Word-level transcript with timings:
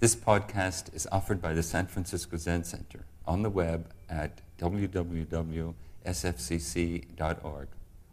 This 0.00 0.14
podcast 0.14 0.94
is 0.94 1.08
offered 1.10 1.42
by 1.42 1.54
the 1.54 1.62
San 1.64 1.88
Francisco 1.88 2.36
Zen 2.36 2.62
Center 2.62 3.00
on 3.26 3.42
the 3.42 3.50
web 3.50 3.90
at 4.08 4.40
www.sfzc.org. 4.56 5.74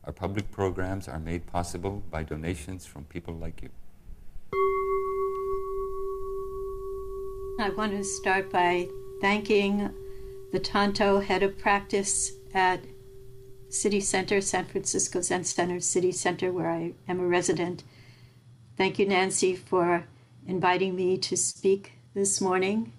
Our 0.03 0.11
public 0.11 0.51
programs 0.51 1.07
are 1.07 1.19
made 1.19 1.45
possible 1.45 2.01
by 2.09 2.23
donations 2.23 2.87
from 2.87 3.03
people 3.03 3.35
like 3.35 3.61
you. 3.61 3.69
I 7.59 7.70
want 7.70 7.91
to 7.91 8.04
start 8.04 8.52
by 8.52 8.88
thanking 9.21 9.91
the 10.52 10.59
Tanto 10.59 11.20
head 11.20 11.43
of 11.43 11.59
practice 11.59 12.31
at 12.52 12.79
City 13.70 13.99
Center, 13.99 14.41
San 14.41 14.65
Francisco 14.65 15.21
Zen 15.21 15.43
Center 15.43 15.79
City 15.79 16.11
Center, 16.11 16.52
where 16.52 16.71
I 16.71 16.93
am 17.07 17.20
a 17.20 17.27
resident. 17.27 17.83
Thank 18.75 18.97
you, 18.97 19.07
Nancy, 19.07 19.55
for 19.55 20.07
inviting 20.48 20.96
me 20.96 21.18
to 21.18 21.36
speak 21.36 21.93
this 22.14 22.39
morning. 22.39 22.93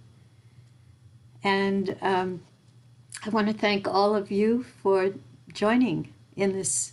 And 1.43 1.97
um, 2.03 2.43
I 3.25 3.31
want 3.31 3.47
to 3.49 3.55
thank 3.55 3.87
all 3.87 4.15
of 4.15 4.31
you 4.31 4.65
for 4.83 5.11
joining 5.53 6.13
in 6.37 6.53
this 6.53 6.93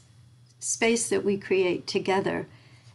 space 0.59 1.09
that 1.09 1.25
we 1.25 1.37
create 1.37 1.87
together. 1.87 2.47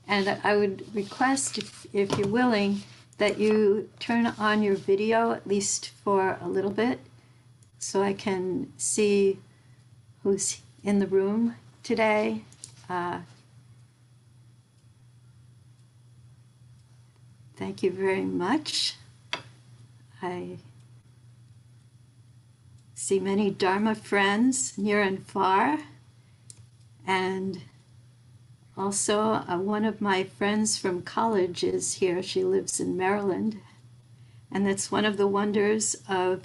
And 0.06 0.38
I 0.42 0.56
would 0.56 0.94
request, 0.94 1.58
if, 1.58 1.86
if 1.92 2.16
you're 2.16 2.28
willing, 2.28 2.82
that 3.18 3.38
you 3.38 3.90
turn 3.98 4.26
on 4.38 4.62
your 4.62 4.76
video 4.76 5.32
at 5.32 5.46
least 5.46 5.90
for 6.02 6.38
a 6.40 6.48
little 6.48 6.70
bit 6.70 7.00
so 7.78 8.02
I 8.02 8.12
can 8.12 8.72
see 8.76 9.38
who's 10.22 10.60
in 10.82 10.98
the 10.98 11.06
room 11.06 11.56
today. 11.82 12.42
Uh, 12.88 13.20
thank 17.58 17.82
you 17.82 17.90
very 17.90 18.24
much. 18.24 18.94
I 20.22 20.58
see 22.94 23.18
many 23.18 23.50
Dharma 23.50 23.96
friends 23.96 24.78
near 24.78 25.02
and 25.02 25.26
far, 25.26 25.80
and 27.04 27.62
also 28.76 29.20
uh, 29.20 29.58
one 29.58 29.84
of 29.84 30.00
my 30.00 30.22
friends 30.22 30.78
from 30.78 31.02
college 31.02 31.64
is 31.64 31.94
here. 31.94 32.22
She 32.22 32.44
lives 32.44 32.78
in 32.78 32.96
Maryland, 32.96 33.58
and 34.52 34.64
that's 34.64 34.92
one 34.92 35.04
of 35.04 35.16
the 35.16 35.26
wonders 35.26 35.96
of 36.08 36.42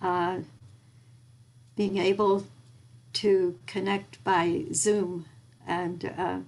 uh, 0.00 0.38
being 1.74 1.98
able 1.98 2.46
to 3.14 3.58
connect 3.66 4.22
by 4.22 4.66
Zoom. 4.72 5.26
And 5.66 6.12
uh, 6.16 6.38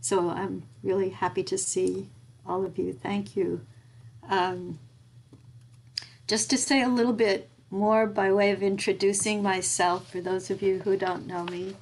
so 0.00 0.30
I'm 0.30 0.62
really 0.82 1.10
happy 1.10 1.42
to 1.42 1.58
see 1.58 2.08
all 2.46 2.64
of 2.64 2.78
you. 2.78 2.92
Thank 2.92 3.36
you. 3.36 3.60
Um, 4.28 4.78
just 6.26 6.50
to 6.50 6.56
say 6.56 6.82
a 6.82 6.88
little 6.88 7.12
bit 7.12 7.50
more 7.70 8.06
by 8.06 8.32
way 8.32 8.50
of 8.50 8.62
introducing 8.62 9.42
myself 9.42 10.10
for 10.10 10.20
those 10.20 10.50
of 10.50 10.62
you 10.62 10.80
who 10.80 10.96
don't 10.96 11.26
know 11.26 11.44
me, 11.44 11.74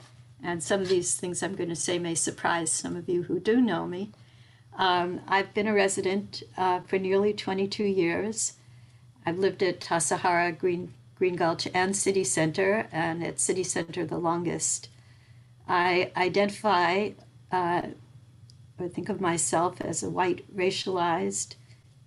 and 0.42 0.62
some 0.62 0.80
of 0.80 0.88
these 0.88 1.14
things 1.16 1.42
I'm 1.42 1.54
going 1.54 1.68
to 1.68 1.76
say 1.76 1.98
may 1.98 2.14
surprise 2.14 2.72
some 2.72 2.96
of 2.96 3.08
you 3.08 3.24
who 3.24 3.38
do 3.38 3.60
know 3.60 3.86
me. 3.86 4.10
Um, 4.76 5.20
I've 5.28 5.52
been 5.52 5.66
a 5.66 5.74
resident 5.74 6.42
uh, 6.56 6.80
for 6.80 6.98
nearly 6.98 7.34
22 7.34 7.84
years. 7.84 8.54
I've 9.26 9.38
lived 9.38 9.62
at 9.62 9.80
Tassajara 9.80 10.56
Green 10.56 10.94
Green 11.20 11.36
Gulch 11.36 11.68
and 11.74 11.94
City 11.94 12.24
Center, 12.24 12.88
and 12.90 13.22
at 13.22 13.38
City 13.38 13.62
Center 13.62 14.06
the 14.06 14.16
longest. 14.16 14.88
I 15.68 16.12
identify, 16.16 17.10
uh, 17.52 17.82
or 18.80 18.88
think 18.88 19.08
of 19.08 19.20
myself 19.20 19.80
as 19.80 20.02
a 20.02 20.10
white, 20.10 20.44
racialized, 20.54 21.54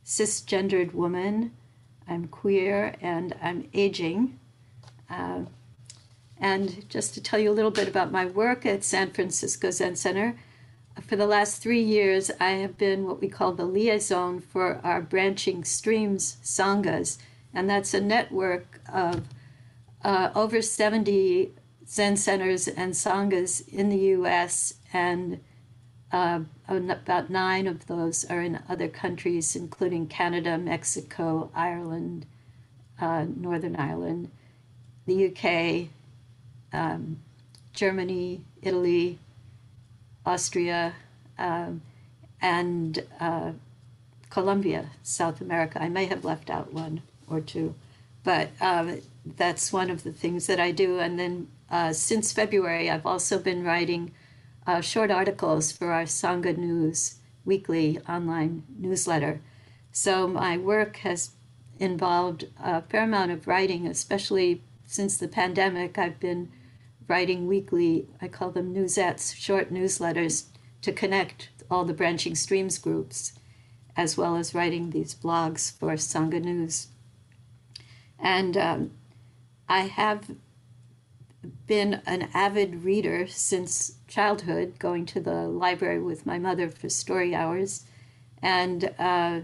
cisgendered 0.05 0.93
woman. 0.93 1.51
I'm 2.07 2.27
queer 2.27 2.95
and 3.01 3.35
I'm 3.41 3.69
aging. 3.73 4.39
Uh, 5.09 5.43
and 6.37 6.89
just 6.89 7.13
to 7.13 7.21
tell 7.21 7.39
you 7.39 7.51
a 7.51 7.53
little 7.53 7.71
bit 7.71 7.87
about 7.87 8.11
my 8.11 8.25
work 8.25 8.65
at 8.65 8.83
San 8.83 9.11
Francisco 9.11 9.71
Zen 9.71 9.95
Center, 9.95 10.35
for 11.01 11.15
the 11.15 11.25
last 11.25 11.61
three 11.61 11.81
years, 11.81 12.29
I 12.39 12.51
have 12.51 12.77
been 12.77 13.05
what 13.05 13.21
we 13.21 13.27
call 13.27 13.53
the 13.53 13.65
liaison 13.65 14.39
for 14.39 14.79
our 14.83 15.01
branching 15.01 15.63
streams 15.63 16.37
sanghas 16.43 17.17
and 17.53 17.69
that's 17.69 17.93
a 17.93 18.01
network 18.01 18.81
of 18.91 19.23
uh, 20.03 20.31
over 20.35 20.61
70 20.61 21.51
Zen 21.87 22.17
centers 22.17 22.67
and 22.67 22.93
sanghas 22.93 23.67
in 23.67 23.89
the 23.89 23.97
U.S. 23.97 24.75
and 24.91 25.39
uh, 26.13 26.41
about 26.69 27.29
nine 27.31 27.67
of 27.67 27.87
those 27.87 28.23
are 28.25 28.41
in 28.41 28.59
other 28.69 28.87
countries, 28.87 29.55
including 29.55 30.07
Canada, 30.07 30.57
Mexico, 30.57 31.49
Ireland, 31.55 32.27
uh, 33.01 33.25
Northern 33.35 33.75
Ireland, 33.75 34.29
the 35.07 35.27
UK, 35.27 35.89
um, 36.71 37.17
Germany, 37.73 38.45
Italy, 38.61 39.17
Austria, 40.25 40.93
um, 41.39 41.81
and 42.41 43.03
uh, 43.19 43.53
Colombia, 44.29 44.91
South 45.01 45.41
America. 45.41 45.81
I 45.81 45.89
may 45.89 46.05
have 46.05 46.23
left 46.23 46.51
out 46.51 46.71
one 46.71 47.01
or 47.27 47.41
two. 47.41 47.73
But 48.23 48.51
um, 48.61 49.01
that's 49.25 49.73
one 49.73 49.89
of 49.89 50.03
the 50.03 50.13
things 50.13 50.47
that 50.47 50.59
I 50.59 50.71
do. 50.71 50.99
And 50.99 51.19
then 51.19 51.47
uh, 51.69 51.91
since 51.93 52.31
February, 52.31 52.89
I've 52.89 53.05
also 53.05 53.39
been 53.39 53.63
writing 53.63 54.11
uh, 54.65 54.81
short 54.81 55.11
articles 55.11 55.71
for 55.71 55.91
our 55.91 56.03
Sangha 56.03 56.57
News 56.57 57.15
weekly 57.45 57.99
online 58.07 58.63
newsletter. 58.77 59.41
So 59.91 60.27
my 60.27 60.57
work 60.57 60.97
has 60.97 61.31
involved 61.79 62.45
a 62.61 62.81
fair 62.81 63.03
amount 63.03 63.31
of 63.31 63.47
writing, 63.47 63.87
especially 63.87 64.63
since 64.85 65.17
the 65.17 65.27
pandemic. 65.27 65.97
I've 65.97 66.19
been 66.19 66.51
writing 67.07 67.47
weekly, 67.47 68.07
I 68.21 68.27
call 68.27 68.51
them 68.51 68.73
newsettes, 68.73 69.35
short 69.35 69.73
newsletters 69.73 70.45
to 70.81 70.91
connect 70.91 71.49
all 71.69 71.85
the 71.85 71.93
branching 71.93 72.35
streams 72.35 72.77
groups, 72.77 73.33
as 73.95 74.17
well 74.17 74.35
as 74.35 74.55
writing 74.55 74.89
these 74.89 75.13
blogs 75.13 75.71
for 75.77 75.93
Sangha 75.93 76.41
News. 76.41 76.87
And 78.19 78.55
um, 78.55 78.91
I 79.67 79.81
have 79.81 80.31
been 81.67 82.01
an 82.05 82.29
avid 82.33 82.83
reader 82.83 83.27
since 83.27 83.97
childhood, 84.13 84.77
going 84.77 85.05
to 85.07 85.19
the 85.19 85.47
library 85.47 85.99
with 85.99 86.25
my 86.25 86.37
mother 86.37 86.69
for 86.69 86.87
story 86.87 87.33
hours, 87.33 87.85
and 88.41 88.93
uh, 88.99 89.39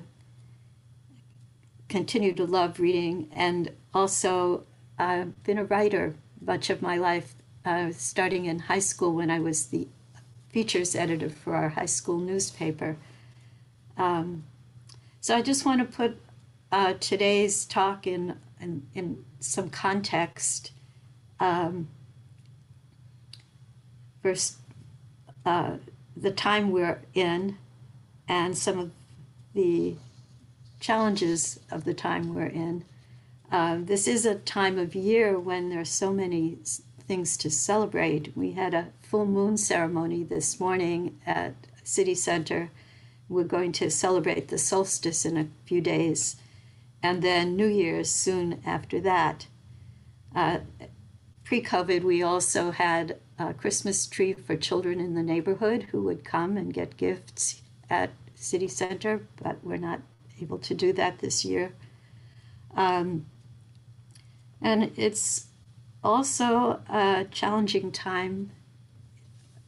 continue 1.88 2.34
to 2.34 2.46
love 2.46 2.80
reading. 2.80 3.28
And 3.34 3.72
also, 3.96 4.66
I've 5.00 5.42
been 5.44 5.58
a 5.58 5.64
writer 5.64 6.14
much 6.40 6.70
of 6.70 6.84
my 6.84 6.98
life, 6.98 7.34
uh, 7.66 7.92
starting 7.92 8.46
in 8.46 8.60
high 8.60 8.80
school 8.80 9.16
when 9.16 9.32
I 9.32 9.40
was 9.40 9.68
the 9.68 9.88
features 10.50 10.96
editor 10.96 11.30
for 11.30 11.56
our 11.56 11.70
high 11.70 11.88
school 11.88 12.20
newspaper. 12.20 12.98
Um, 13.98 14.44
so 15.20 15.36
I 15.36 15.42
just 15.42 15.66
want 15.66 15.80
to 15.80 15.98
put 15.98 16.22
uh, 16.72 16.94
today's 17.00 17.66
talk 17.66 18.06
in 18.06 18.38
in, 18.62 18.86
in 18.94 19.26
some 19.40 19.70
context. 19.70 20.72
Um, 21.40 21.88
first, 24.22 24.59
uh, 25.50 25.78
the 26.16 26.30
time 26.30 26.70
we're 26.70 27.02
in 27.16 27.58
and 28.28 28.56
some 28.56 28.78
of 28.78 28.92
the 29.56 29.96
challenges 30.80 31.60
of 31.72 31.86
the 31.86 31.94
time 31.94 32.36
we're 32.36 32.46
in. 32.46 32.86
Uh, 33.52 33.80
this 33.82 34.08
is 34.08 34.28
a 34.28 34.36
time 34.36 34.78
of 34.78 34.94
year 34.94 35.40
when 35.40 35.70
there's 35.70 35.90
so 35.90 36.14
many 36.14 36.60
things 37.08 37.36
to 37.36 37.50
celebrate. 37.50 38.38
We 38.38 38.52
had 38.52 38.76
a 38.76 38.90
full 39.02 39.26
moon 39.26 39.58
ceremony 39.58 40.24
this 40.24 40.60
morning 40.60 41.20
at 41.26 41.56
City 41.84 42.14
Center. 42.14 42.70
We're 43.28 43.44
going 43.44 43.72
to 43.72 43.90
celebrate 43.90 44.50
the 44.50 44.60
solstice 44.60 45.26
in 45.26 45.36
a 45.36 45.48
few 45.66 45.82
days 45.82 46.36
and 47.02 47.24
then 47.24 47.56
New 47.56 47.66
Year's 47.68 48.12
soon 48.12 48.62
after 48.68 49.02
that. 49.02 49.48
Uh, 50.36 50.60
Pre 51.44 51.64
COVID, 51.64 52.04
we 52.04 52.22
also 52.22 52.70
had 52.70 53.18
a 53.40 53.54
Christmas 53.54 54.06
tree 54.06 54.34
for 54.34 54.56
children 54.56 55.00
in 55.00 55.16
the 55.16 55.24
neighborhood 55.24 55.84
who 55.92 56.04
would 56.04 56.26
come 56.26 56.58
and 56.58 56.74
get 56.74 56.98
gifts 56.98 57.62
at 57.90 58.12
City 58.36 58.68
Center, 58.68 59.26
but 59.42 59.64
we're 59.64 59.78
not 59.78 60.02
able 60.42 60.60
to 60.60 60.74
do 60.74 60.94
that 60.94 61.20
this 61.20 61.44
year. 61.46 61.74
Um, 62.76 63.26
and 64.62 64.92
it's 64.96 65.48
also 66.04 66.82
a 66.90 67.26
challenging 67.32 67.92
time 67.92 68.52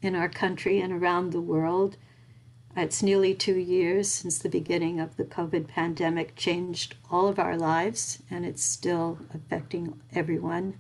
in 0.02 0.16
our 0.16 0.30
country 0.30 0.80
and 0.80 0.94
around 0.94 1.32
the 1.32 1.42
world. 1.42 1.98
It's 2.76 3.04
nearly 3.04 3.34
two 3.34 3.58
years 3.58 4.10
since 4.10 4.38
the 4.38 4.50
beginning 4.50 5.00
of 5.00 5.18
the 5.18 5.26
COVID 5.26 5.68
pandemic 5.68 6.36
changed 6.36 6.96
all 7.10 7.28
of 7.28 7.38
our 7.38 7.58
lives, 7.58 8.24
and 8.32 8.46
it's 8.46 8.64
still 8.64 9.20
affecting 9.34 10.00
everyone. 10.14 10.76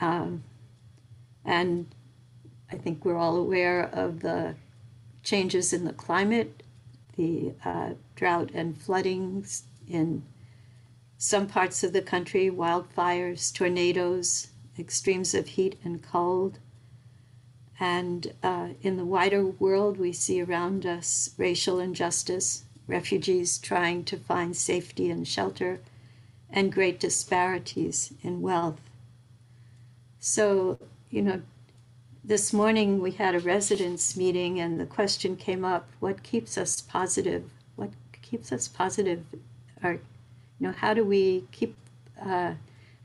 Um, 0.00 0.44
and 1.46 1.86
I 2.70 2.76
think 2.76 3.04
we're 3.04 3.16
all 3.16 3.36
aware 3.36 3.84
of 3.84 4.20
the 4.20 4.56
changes 5.22 5.72
in 5.72 5.84
the 5.84 5.92
climate, 5.92 6.64
the 7.16 7.54
uh, 7.64 7.90
drought 8.16 8.50
and 8.52 8.76
flooding 8.76 9.46
in 9.88 10.24
some 11.16 11.46
parts 11.46 11.84
of 11.84 11.92
the 11.92 12.02
country 12.02 12.50
wildfires, 12.50 13.54
tornadoes, 13.54 14.48
extremes 14.78 15.34
of 15.34 15.46
heat 15.46 15.78
and 15.84 16.02
cold. 16.02 16.58
And 17.78 18.32
uh, 18.42 18.70
in 18.82 18.96
the 18.96 19.04
wider 19.04 19.46
world, 19.46 19.98
we 19.98 20.12
see 20.12 20.42
around 20.42 20.84
us 20.84 21.30
racial 21.38 21.78
injustice, 21.78 22.64
refugees 22.86 23.58
trying 23.58 24.04
to 24.04 24.16
find 24.16 24.56
safety 24.56 25.10
and 25.10 25.26
shelter, 25.26 25.80
and 26.50 26.72
great 26.72 26.98
disparities 26.98 28.12
in 28.22 28.42
wealth. 28.42 28.80
So, 30.18 30.78
you 31.10 31.22
know, 31.22 31.42
this 32.24 32.52
morning 32.52 33.00
we 33.00 33.12
had 33.12 33.34
a 33.34 33.40
residents 33.40 34.16
meeting, 34.16 34.58
and 34.58 34.80
the 34.80 34.86
question 34.86 35.36
came 35.36 35.64
up 35.64 35.88
what 36.00 36.22
keeps 36.22 36.58
us 36.58 36.80
positive? 36.80 37.50
What 37.76 37.90
keeps 38.22 38.50
us 38.50 38.66
positive? 38.66 39.24
Or, 39.82 39.92
you 39.92 40.00
know, 40.58 40.72
how 40.72 40.94
do 40.94 41.04
we 41.04 41.46
keep, 41.52 41.76
uh, 42.20 42.54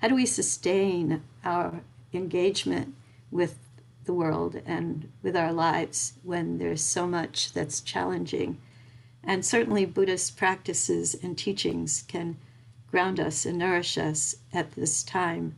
how 0.01 0.07
do 0.07 0.15
we 0.15 0.25
sustain 0.25 1.21
our 1.45 1.81
engagement 2.13 2.95
with 3.29 3.59
the 4.05 4.13
world 4.13 4.59
and 4.65 5.11
with 5.21 5.35
our 5.35 5.53
lives 5.53 6.13
when 6.23 6.57
there's 6.57 6.83
so 6.83 7.05
much 7.05 7.53
that's 7.53 7.81
challenging? 7.81 8.57
And 9.23 9.45
certainly, 9.45 9.85
Buddhist 9.85 10.35
practices 10.35 11.15
and 11.21 11.37
teachings 11.37 12.03
can 12.07 12.37
ground 12.89 13.19
us 13.19 13.45
and 13.45 13.59
nourish 13.59 13.97
us 13.97 14.35
at 14.51 14.71
this 14.71 15.03
time. 15.03 15.55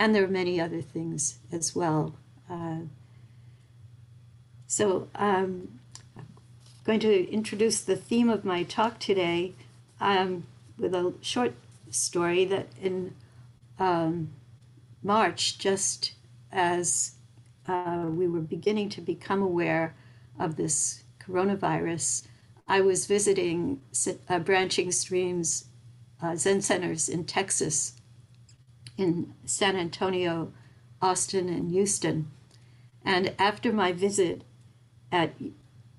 And 0.00 0.14
there 0.14 0.24
are 0.24 0.28
many 0.28 0.58
other 0.58 0.80
things 0.80 1.40
as 1.52 1.76
well. 1.76 2.14
Uh, 2.50 2.84
so, 4.66 5.08
um, 5.14 5.78
I'm 6.16 6.26
going 6.84 7.00
to 7.00 7.30
introduce 7.30 7.82
the 7.82 7.96
theme 7.96 8.30
of 8.30 8.42
my 8.42 8.62
talk 8.62 8.98
today 8.98 9.52
um, 10.00 10.44
with 10.78 10.94
a 10.94 11.12
short 11.20 11.52
story 11.90 12.46
that 12.46 12.68
in 12.80 13.14
um, 13.78 14.30
March, 15.02 15.58
just 15.58 16.12
as 16.50 17.16
uh, 17.68 18.06
we 18.08 18.26
were 18.26 18.40
beginning 18.40 18.88
to 18.88 19.02
become 19.02 19.42
aware 19.42 19.94
of 20.38 20.56
this 20.56 21.04
coronavirus, 21.22 22.26
I 22.66 22.80
was 22.80 23.04
visiting 23.04 23.82
uh, 24.30 24.38
Branching 24.38 24.92
Streams 24.92 25.66
uh, 26.22 26.36
Zen 26.36 26.62
centers 26.62 27.10
in 27.10 27.24
Texas, 27.24 27.99
in 29.00 29.34
San 29.44 29.76
Antonio, 29.76 30.52
Austin, 31.00 31.48
and 31.48 31.70
Houston. 31.70 32.30
And 33.04 33.34
after 33.38 33.72
my 33.72 33.92
visit 33.92 34.42
at, 35.10 35.32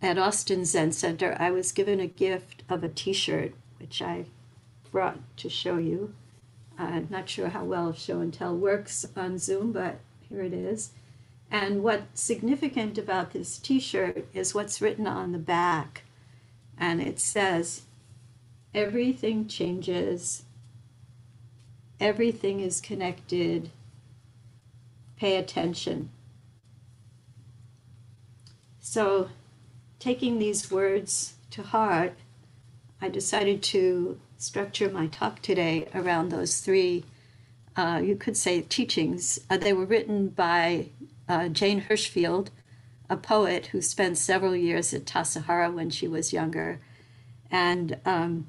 at 0.01 0.17
Austin 0.17 0.65
Zen 0.65 0.91
Center, 0.91 1.35
I 1.39 1.51
was 1.51 1.71
given 1.71 1.99
a 1.99 2.07
gift 2.07 2.63
of 2.69 2.83
a 2.83 2.89
t 2.89 3.13
shirt, 3.13 3.53
which 3.79 4.01
I 4.01 4.25
brought 4.91 5.19
to 5.37 5.49
show 5.49 5.77
you. 5.77 6.13
I'm 6.77 7.07
not 7.09 7.29
sure 7.29 7.49
how 7.49 7.63
well 7.63 7.93
show 7.93 8.19
and 8.19 8.33
tell 8.33 8.55
works 8.55 9.05
on 9.15 9.37
Zoom, 9.37 9.71
but 9.71 9.99
here 10.29 10.41
it 10.41 10.53
is. 10.53 10.91
And 11.49 11.83
what's 11.83 12.21
significant 12.21 12.97
about 12.97 13.33
this 13.33 13.57
t 13.57 13.79
shirt 13.79 14.25
is 14.33 14.55
what's 14.55 14.81
written 14.81 15.07
on 15.07 15.31
the 15.31 15.39
back. 15.39 16.03
And 16.77 17.01
it 17.01 17.19
says, 17.19 17.83
Everything 18.73 19.47
changes, 19.47 20.43
everything 22.01 22.59
is 22.59 22.81
connected. 22.81 23.69
Pay 25.17 25.37
attention. 25.37 26.09
So, 28.79 29.29
taking 29.99 30.39
these 30.39 30.71
words 30.71 31.35
to 31.51 31.61
heart, 31.61 32.15
I 32.99 33.09
decided 33.09 33.61
to 33.63 34.19
structure 34.37 34.89
my 34.89 35.07
talk 35.07 35.41
today 35.41 35.87
around 35.93 36.29
those 36.29 36.59
three, 36.59 37.05
uh, 37.75 38.01
you 38.03 38.15
could 38.15 38.35
say, 38.35 38.61
teachings. 38.61 39.39
Uh, 39.49 39.57
they 39.57 39.71
were 39.71 39.85
written 39.85 40.29
by 40.29 40.87
uh, 41.29 41.47
Jane 41.49 41.83
Hirshfield, 41.83 42.49
a 43.09 43.15
poet 43.15 43.67
who 43.67 43.81
spent 43.81 44.17
several 44.17 44.55
years 44.55 44.93
at 44.93 45.05
Tassajara 45.05 45.71
when 45.71 45.91
she 45.91 46.07
was 46.07 46.33
younger. 46.33 46.79
And 47.51 47.97
um, 48.05 48.47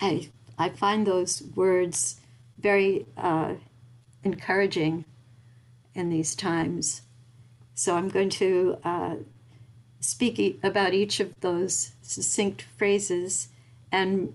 I, 0.00 0.30
I 0.58 0.70
find 0.70 1.06
those 1.06 1.42
words 1.54 2.16
very 2.62 3.06
uh, 3.16 3.54
encouraging 4.24 5.04
in 5.94 6.08
these 6.08 6.34
times. 6.34 7.02
So 7.74 7.96
I'm 7.96 8.08
going 8.08 8.30
to 8.30 8.78
uh, 8.84 9.14
speak 10.00 10.38
e- 10.38 10.58
about 10.62 10.94
each 10.94 11.20
of 11.20 11.38
those 11.40 11.92
succinct 12.02 12.62
phrases 12.76 13.48
and 13.90 14.34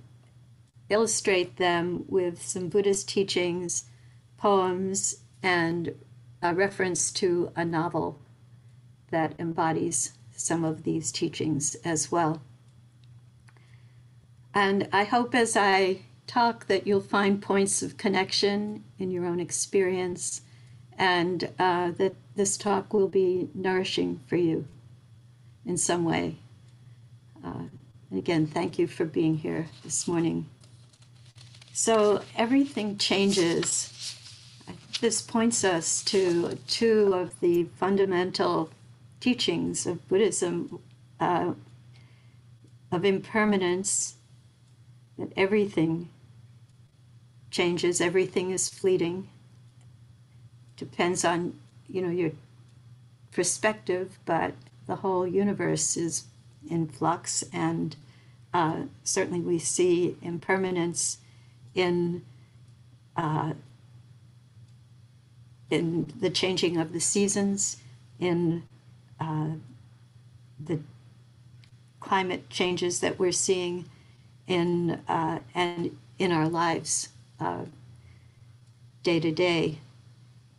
illustrate 0.90 1.58
them 1.58 2.06
with 2.08 2.42
some 2.42 2.70
Buddhist 2.70 3.10
teachings, 3.10 3.86
poems, 4.38 5.18
and 5.44 5.96
a 6.42 6.54
reference 6.54 7.12
to 7.12 7.52
a 7.56 7.66
novel 7.66 8.20
that 9.12 9.34
embodies 9.40 10.14
some 10.36 10.64
of 10.64 10.84
these 10.84 11.12
teachings 11.12 11.76
as 11.84 12.12
well. 12.12 12.42
And 14.54 14.88
I 14.92 15.04
hope 15.04 15.36
as 15.36 15.56
I 15.58 16.02
talk 16.28 16.68
that 16.68 16.86
you'll 16.86 17.02
find 17.02 17.42
points 17.42 17.82
of 17.82 17.98
connection 17.98 18.84
in 19.00 19.10
your 19.10 19.26
own 19.26 19.40
experience 19.40 20.42
and 20.98 21.50
uh, 21.58 21.92
that 21.92 22.16
this 22.36 22.58
talk 22.58 22.94
will 22.94 23.08
be 23.08 23.50
nourishing 23.54 24.20
for 24.28 24.36
you 24.36 24.68
in 25.66 25.78
some 25.78 26.04
way. 26.04 26.36
Uh, 27.44 27.64
again, 28.16 28.46
thank 28.46 28.78
you 28.78 28.88
for 28.88 29.06
being 29.06 29.38
here 29.38 29.68
this 29.84 30.08
morning. 30.08 30.48
So, 31.74 32.24
everything 32.36 32.98
changes. 32.98 33.94
This 35.00 35.22
points 35.22 35.64
us 35.64 36.04
to 36.06 36.58
two 36.68 37.14
of 37.14 37.40
the 37.40 37.66
fundamental 37.78 38.72
teachings 39.20 39.86
of 39.86 40.08
Buddhism 40.08 40.80
uh, 41.20 41.54
of 42.92 43.06
impermanence, 43.06 44.16
that 45.20 45.32
everything 45.36 46.10
changes, 47.52 48.02
everything 48.02 48.52
is 48.52 48.70
fleeting. 48.70 49.30
Depends 50.76 51.26
on, 51.26 51.60
you 51.88 52.02
know, 52.02 52.10
your 52.10 52.32
perspective, 53.32 54.20
but 54.26 54.54
the 54.86 54.98
whole 54.98 55.28
universe 55.28 55.98
is 55.98 56.26
in 56.70 56.88
flux, 56.88 57.44
and 57.54 57.96
uh, 58.54 58.84
certainly 59.04 59.40
we 59.40 59.60
see 59.60 60.16
impermanence 60.22 61.18
in 61.76 62.24
uh, 63.16 63.54
in 65.69 66.14
the 66.19 66.30
changing 66.30 66.78
of 66.78 66.94
the 66.94 67.00
seasons, 67.00 67.78
in 68.19 68.64
uh, 69.19 69.50
the 70.64 70.80
climate 72.00 72.50
changes 72.50 73.02
that 73.02 73.19
we're 73.19 73.31
seeing, 73.31 73.86
in 74.48 75.02
uh, 75.07 75.40
and 75.54 75.98
in 76.18 76.31
our 76.31 76.48
lives 76.48 77.10
day 79.04 79.20
to 79.20 79.32
day. 79.32 79.80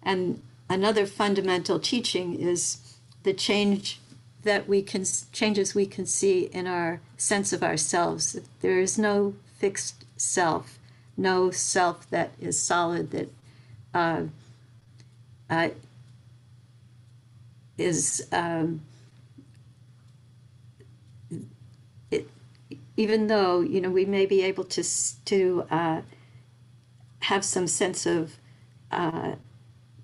And 0.03 0.43
another 0.69 1.07
fundamental 1.07 1.79
teaching 1.79 2.39
is 2.39 2.97
the 3.23 3.35
change 3.35 4.01
that 4.43 4.69
we 4.69 4.83
can 4.83 5.05
changes 5.33 5.75
we 5.75 5.87
can 5.87 6.07
see 6.07 6.45
in 6.47 6.67
our 6.67 7.01
sense 7.17 7.53
of 7.53 7.63
ourselves. 7.63 8.39
There 8.61 8.81
is 8.81 8.99
no 8.99 9.35
fixed 9.59 10.05
self, 10.17 10.79
no 11.17 11.51
self 11.51 12.09
that 12.11 12.31
is 12.41 12.61
solid 12.61 13.11
that 13.11 13.29
uh, 13.93 14.23
uh, 15.51 15.69
is 17.77 18.27
um, 18.33 18.83
even 22.97 23.29
though 23.29 23.61
you 23.61 23.81
know 23.81 23.91
we 23.91 24.05
may 24.05 24.27
be 24.27 24.43
able 24.43 24.65
to 24.65 24.83
to 25.25 25.67
uh, 25.71 26.01
have 27.21 27.45
some 27.45 27.67
sense 27.67 28.07
of 28.07 28.37
uh, 28.91 29.33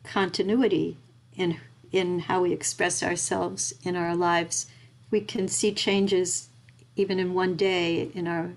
continuity 0.02 0.96
in 1.36 1.58
in 1.92 2.18
how 2.18 2.42
we 2.42 2.52
express 2.52 3.02
ourselves 3.02 3.72
in 3.84 3.94
our 3.94 4.16
lives. 4.16 4.66
We 5.10 5.20
can 5.20 5.46
see 5.46 5.72
changes 5.72 6.48
even 6.96 7.20
in 7.20 7.34
one 7.34 7.54
day 7.54 8.10
in 8.14 8.26
our 8.26 8.50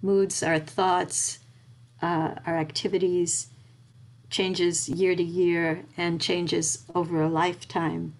moods, 0.00 0.42
our 0.42 0.60
thoughts, 0.60 1.40
uh, 2.00 2.34
our 2.46 2.56
activities, 2.56 3.48
changes 4.30 4.88
year 4.88 5.16
to 5.16 5.22
year, 5.22 5.84
and 5.96 6.20
changes 6.20 6.84
over 6.94 7.20
a 7.20 7.28
lifetime. 7.28 8.14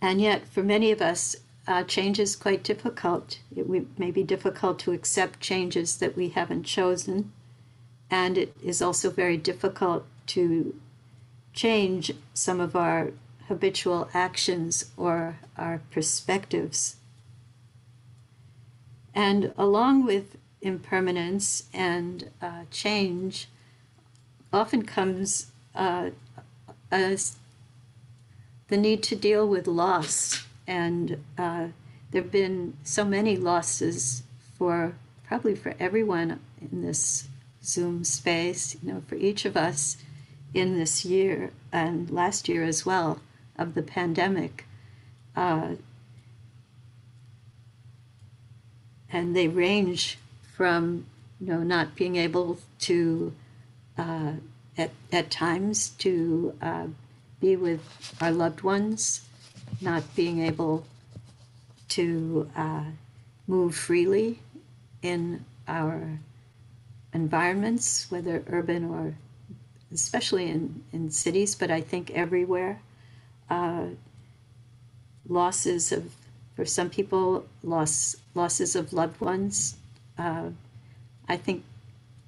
And 0.00 0.20
yet, 0.20 0.46
for 0.46 0.62
many 0.62 0.90
of 0.92 1.02
us, 1.02 1.36
uh, 1.68 1.84
change 1.84 2.18
is 2.18 2.34
quite 2.34 2.64
difficult. 2.64 3.40
It 3.54 3.68
may 3.98 4.10
be 4.10 4.22
difficult 4.22 4.78
to 4.80 4.92
accept 4.92 5.38
changes 5.38 5.98
that 5.98 6.16
we 6.16 6.30
haven't 6.30 6.62
chosen, 6.62 7.30
and 8.10 8.38
it 8.38 8.56
is 8.64 8.80
also 8.80 9.10
very 9.10 9.36
difficult 9.36 10.06
to 10.28 10.74
change 11.52 12.10
some 12.32 12.58
of 12.58 12.74
our 12.74 13.12
habitual 13.48 14.08
actions 14.14 14.90
or 14.96 15.38
our 15.58 15.82
perspectives. 15.90 16.96
And 19.14 19.52
along 19.58 20.06
with 20.06 20.38
impermanence 20.62 21.64
and 21.74 22.30
uh, 22.40 22.62
change, 22.70 23.48
often 24.54 24.84
comes 24.84 25.50
uh, 25.74 26.10
the 26.90 27.26
need 28.70 29.02
to 29.02 29.16
deal 29.16 29.46
with 29.46 29.66
loss. 29.66 30.47
And 30.68 31.24
uh, 31.38 31.68
there 32.10 32.22
have 32.22 32.30
been 32.30 32.76
so 32.84 33.04
many 33.04 33.36
losses 33.36 34.22
for 34.56 34.94
probably 35.26 35.54
for 35.54 35.74
everyone 35.80 36.38
in 36.60 36.82
this 36.82 37.26
Zoom 37.64 38.04
space, 38.04 38.76
you 38.82 38.92
know, 38.92 39.02
for 39.08 39.14
each 39.16 39.44
of 39.44 39.56
us 39.56 39.96
in 40.54 40.78
this 40.78 41.04
year 41.04 41.50
and 41.72 42.10
last 42.10 42.48
year 42.48 42.64
as 42.64 42.86
well 42.86 43.20
of 43.58 43.74
the 43.74 43.82
pandemic. 43.82 44.66
Uh, 45.34 45.74
and 49.10 49.34
they 49.34 49.48
range 49.48 50.18
from, 50.54 51.06
you 51.40 51.46
know, 51.46 51.62
not 51.62 51.94
being 51.94 52.16
able 52.16 52.58
to, 52.80 53.32
uh, 53.96 54.32
at, 54.76 54.90
at 55.12 55.30
times, 55.30 55.90
to 55.90 56.54
uh, 56.60 56.86
be 57.40 57.56
with 57.56 58.14
our 58.20 58.30
loved 58.30 58.62
ones, 58.62 59.27
not 59.80 60.02
being 60.16 60.40
able 60.42 60.84
to 61.90 62.50
uh, 62.56 62.84
move 63.46 63.74
freely 63.74 64.40
in 65.02 65.44
our 65.66 66.18
environments, 67.12 68.10
whether 68.10 68.42
urban 68.48 68.84
or 68.84 69.14
especially 69.92 70.50
in, 70.50 70.84
in 70.92 71.10
cities, 71.10 71.54
but 71.54 71.70
I 71.70 71.80
think 71.80 72.10
everywhere. 72.10 72.80
Uh, 73.48 73.86
losses 75.28 75.92
of, 75.92 76.12
for 76.54 76.64
some 76.64 76.90
people, 76.90 77.46
loss 77.62 78.16
losses 78.34 78.76
of 78.76 78.92
loved 78.92 79.20
ones. 79.20 79.76
Uh, 80.18 80.50
I 81.28 81.36
think, 81.36 81.64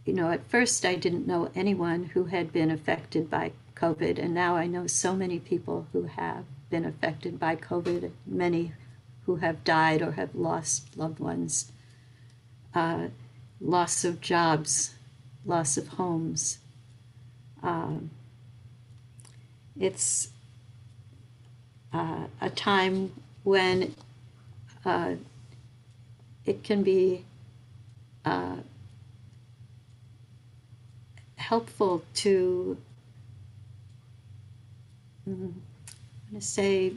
you 0.05 0.13
know, 0.13 0.31
at 0.31 0.47
first 0.49 0.85
I 0.85 0.95
didn't 0.95 1.27
know 1.27 1.51
anyone 1.55 2.05
who 2.05 2.25
had 2.25 2.53
been 2.53 2.71
affected 2.71 3.31
by 3.31 3.53
COVID, 3.75 4.19
and 4.19 4.35
now 4.35 4.57
I 4.57 4.67
know 4.67 4.87
so 4.87 5.15
many 5.15 5.39
people 5.39 5.87
who 5.93 6.05
have 6.05 6.45
been 6.71 6.85
affected 6.85 7.39
by 7.39 7.57
COVID, 7.57 8.11
many 8.27 8.73
who 9.27 9.37
have 9.37 9.65
died 9.65 10.03
or 10.03 10.13
have 10.13 10.35
lost 10.35 10.97
loved 10.97 11.19
ones. 11.19 11.71
Uh, 12.75 13.09
loss 13.61 14.05
of 14.05 14.21
jobs, 14.21 14.95
loss 15.45 15.77
of 15.77 15.89
homes. 15.89 16.59
Um, 17.63 18.11
it's 19.79 20.31
uh, 21.93 22.27
a 22.41 22.51
time 22.51 23.13
when 23.43 23.95
uh, 24.85 25.15
it 26.47 26.63
can 26.63 26.83
be 26.83 27.25
uh, 28.25 28.57
helpful 31.37 32.05
to, 32.15 32.77
mm, 35.29 35.53
to 36.35 36.41
say, 36.41 36.95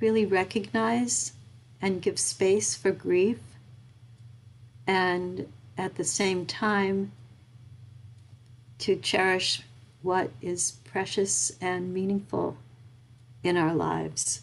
really 0.00 0.26
recognize 0.26 1.32
and 1.80 2.02
give 2.02 2.18
space 2.18 2.74
for 2.74 2.90
grief 2.90 3.38
and 4.86 5.46
at 5.76 5.96
the 5.96 6.04
same 6.04 6.46
time 6.46 7.12
to 8.78 8.96
cherish 8.96 9.62
what 10.02 10.30
is 10.40 10.76
precious 10.84 11.52
and 11.60 11.92
meaningful 11.92 12.56
in 13.42 13.56
our 13.56 13.74
lives. 13.74 14.42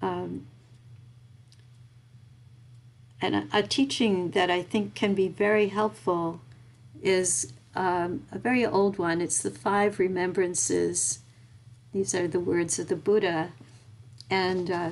Um, 0.00 0.46
and 3.20 3.34
a, 3.34 3.46
a, 3.52 3.62
teaching 3.62 4.30
that 4.30 4.50
I 4.50 4.62
think 4.62 4.94
can 4.94 5.14
be 5.14 5.28
very 5.28 5.68
helpful 5.68 6.40
is 7.02 7.52
um, 7.74 8.24
a 8.30 8.38
very 8.38 8.66
old 8.66 8.98
one. 8.98 9.20
It's 9.20 9.42
the 9.42 9.50
five 9.50 9.98
remembrances. 9.98 11.20
These 11.94 12.12
are 12.16 12.26
the 12.26 12.40
words 12.40 12.80
of 12.80 12.88
the 12.88 12.96
Buddha. 12.96 13.52
And 14.28 14.68
uh, 14.68 14.90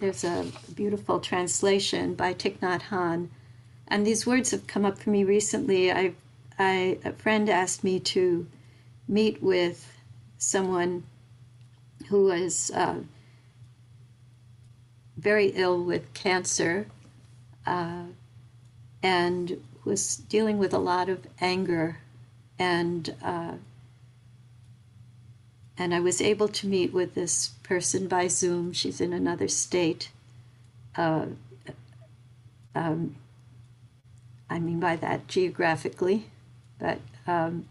there's 0.00 0.24
a 0.24 0.46
beautiful 0.74 1.20
translation 1.20 2.14
by 2.14 2.32
Thich 2.32 2.58
Nhat 2.60 2.84
Hanh. 2.84 3.28
And 3.86 4.06
these 4.06 4.26
words 4.26 4.50
have 4.52 4.66
come 4.66 4.86
up 4.86 4.96
for 4.98 5.10
me 5.10 5.24
recently. 5.24 5.92
I, 5.92 6.14
I, 6.58 6.98
a 7.04 7.12
friend 7.12 7.50
asked 7.50 7.84
me 7.84 8.00
to 8.00 8.46
meet 9.06 9.42
with 9.42 9.92
someone 10.38 11.04
who 12.08 12.24
was 12.24 12.70
uh, 12.70 13.00
very 15.18 15.48
ill 15.48 15.84
with 15.84 16.14
cancer 16.14 16.86
uh, 17.66 18.04
and 19.02 19.62
was 19.84 20.16
dealing 20.16 20.56
with 20.56 20.72
a 20.72 20.78
lot 20.78 21.10
of 21.10 21.26
anger 21.42 21.98
and 22.58 23.14
uh, 23.22 23.52
and 25.76 25.94
I 25.94 26.00
was 26.00 26.20
able 26.20 26.48
to 26.48 26.66
meet 26.66 26.92
with 26.92 27.14
this 27.14 27.48
person 27.62 28.06
by 28.06 28.28
Zoom. 28.28 28.72
She's 28.72 29.00
in 29.00 29.12
another 29.12 29.48
state. 29.48 30.10
Uh, 30.96 31.26
um, 32.74 33.16
I 34.48 34.58
mean 34.58 34.78
by 34.78 34.96
that 34.96 35.26
geographically, 35.26 36.26
but 36.78 37.00
um, 37.26 37.68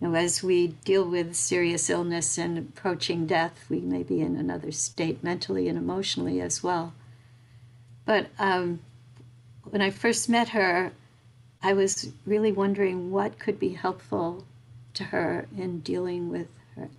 you 0.00 0.08
know, 0.08 0.14
as 0.14 0.42
we 0.42 0.68
deal 0.68 1.08
with 1.08 1.34
serious 1.34 1.90
illness 1.90 2.38
and 2.38 2.56
approaching 2.56 3.26
death, 3.26 3.66
we 3.68 3.80
may 3.80 4.02
be 4.02 4.20
in 4.20 4.36
another 4.36 4.70
state 4.70 5.24
mentally 5.24 5.68
and 5.68 5.76
emotionally 5.76 6.40
as 6.40 6.62
well. 6.62 6.94
But 8.04 8.28
um, 8.38 8.80
when 9.64 9.82
I 9.82 9.90
first 9.90 10.28
met 10.28 10.50
her, 10.50 10.92
I 11.62 11.72
was 11.72 12.12
really 12.24 12.52
wondering 12.52 13.10
what 13.10 13.38
could 13.38 13.58
be 13.58 13.70
helpful 13.70 14.44
to 14.94 15.04
her 15.04 15.46
in 15.56 15.80
dealing 15.80 16.30
with 16.30 16.48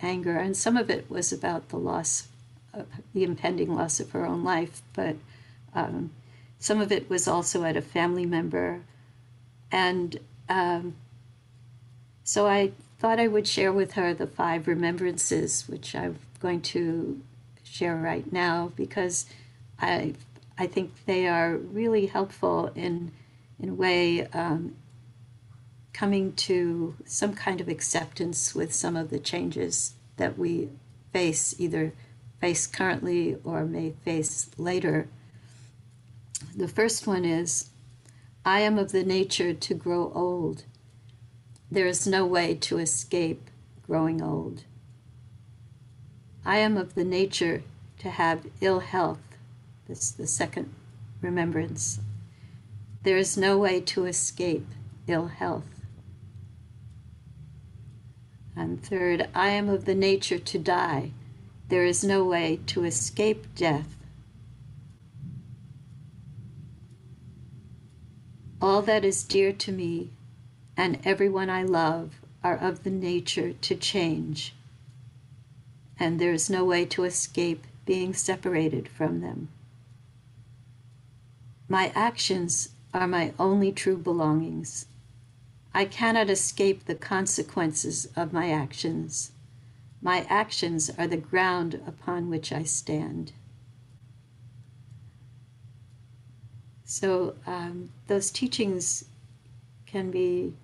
anger. 0.00 0.36
And 0.36 0.56
some 0.56 0.76
of 0.76 0.90
it 0.90 1.10
was 1.10 1.32
about 1.32 1.68
the 1.68 1.78
loss, 1.78 2.28
of, 2.72 2.86
the 3.14 3.24
impending 3.24 3.74
loss 3.74 4.00
of 4.00 4.10
her 4.12 4.26
own 4.26 4.44
life, 4.44 4.82
but 4.94 5.16
um, 5.74 6.10
some 6.58 6.80
of 6.80 6.92
it 6.92 7.08
was 7.08 7.26
also 7.26 7.64
at 7.64 7.76
a 7.76 7.82
family 7.82 8.26
member. 8.26 8.82
And 9.72 10.18
um, 10.48 10.94
so 12.24 12.46
I 12.46 12.72
thought 12.98 13.18
I 13.18 13.28
would 13.28 13.48
share 13.48 13.72
with 13.72 13.92
her 13.92 14.12
the 14.12 14.26
five 14.26 14.68
remembrances, 14.68 15.68
which 15.68 15.94
I'm 15.94 16.18
going 16.40 16.60
to 16.62 17.20
share 17.62 17.96
right 17.96 18.30
now 18.32 18.72
because 18.76 19.26
I 19.78 20.14
I 20.58 20.66
think 20.66 21.06
they 21.06 21.26
are 21.26 21.56
really 21.56 22.06
helpful 22.06 22.70
in 22.74 23.12
in 23.58 23.70
a 23.70 23.74
way 23.74 24.26
um, 24.26 24.76
coming 25.92 26.32
to 26.32 26.94
some 27.04 27.34
kind 27.34 27.60
of 27.60 27.68
acceptance 27.68 28.54
with 28.54 28.72
some 28.72 28.96
of 28.96 29.10
the 29.10 29.18
changes 29.18 29.94
that 30.16 30.38
we 30.38 30.68
face, 31.12 31.54
either 31.58 31.92
face 32.40 32.66
currently 32.66 33.36
or 33.44 33.64
may 33.64 33.94
face 34.04 34.50
later. 34.56 35.08
The 36.56 36.68
first 36.68 37.06
one 37.06 37.24
is 37.24 37.70
I 38.44 38.60
am 38.60 38.78
of 38.78 38.92
the 38.92 39.04
nature 39.04 39.52
to 39.52 39.74
grow 39.74 40.10
old. 40.14 40.64
There 41.70 41.86
is 41.86 42.06
no 42.06 42.24
way 42.24 42.54
to 42.54 42.78
escape 42.78 43.50
growing 43.86 44.22
old. 44.22 44.64
I 46.44 46.58
am 46.58 46.76
of 46.76 46.94
the 46.94 47.04
nature 47.04 47.62
to 47.98 48.10
have 48.10 48.46
ill 48.60 48.80
health. 48.80 49.20
This 49.86 50.02
is 50.02 50.12
the 50.12 50.26
second 50.26 50.72
remembrance. 51.20 52.00
There 53.02 53.18
is 53.18 53.36
no 53.36 53.58
way 53.58 53.80
to 53.82 54.06
escape 54.06 54.66
ill 55.06 55.26
health. 55.26 55.69
And 58.56 58.82
third, 58.82 59.28
I 59.34 59.50
am 59.50 59.68
of 59.68 59.84
the 59.84 59.94
nature 59.94 60.38
to 60.38 60.58
die. 60.58 61.12
There 61.68 61.84
is 61.84 62.04
no 62.04 62.24
way 62.24 62.60
to 62.66 62.84
escape 62.84 63.54
death. 63.54 63.96
All 68.60 68.82
that 68.82 69.04
is 69.04 69.22
dear 69.22 69.52
to 69.52 69.72
me 69.72 70.10
and 70.80 70.98
everyone 71.04 71.50
I 71.50 71.62
love 71.62 72.20
are 72.42 72.56
of 72.56 72.84
the 72.84 72.90
nature 72.90 73.52
to 73.52 73.74
change, 73.74 74.54
and 75.98 76.18
there 76.18 76.32
is 76.32 76.48
no 76.48 76.64
way 76.64 76.86
to 76.86 77.04
escape 77.04 77.66
being 77.84 78.14
separated 78.14 78.88
from 78.88 79.20
them. 79.20 79.48
My 81.68 81.92
actions 81.94 82.70
are 82.94 83.06
my 83.06 83.34
only 83.38 83.72
true 83.72 83.98
belongings. 83.98 84.86
I 85.72 85.84
cannot 85.84 86.30
escape 86.30 86.84
the 86.84 86.94
consequences 86.94 88.08
of 88.16 88.32
my 88.32 88.50
actions. 88.50 89.32
My 90.02 90.26
actions 90.28 90.90
are 90.98 91.06
the 91.06 91.16
ground 91.16 91.80
upon 91.86 92.30
which 92.30 92.52
I 92.52 92.64
stand. 92.64 93.32
So, 96.84 97.36
um, 97.46 97.90
those 98.08 98.30
teachings 98.30 99.04
can 99.86 100.10
be 100.10 100.54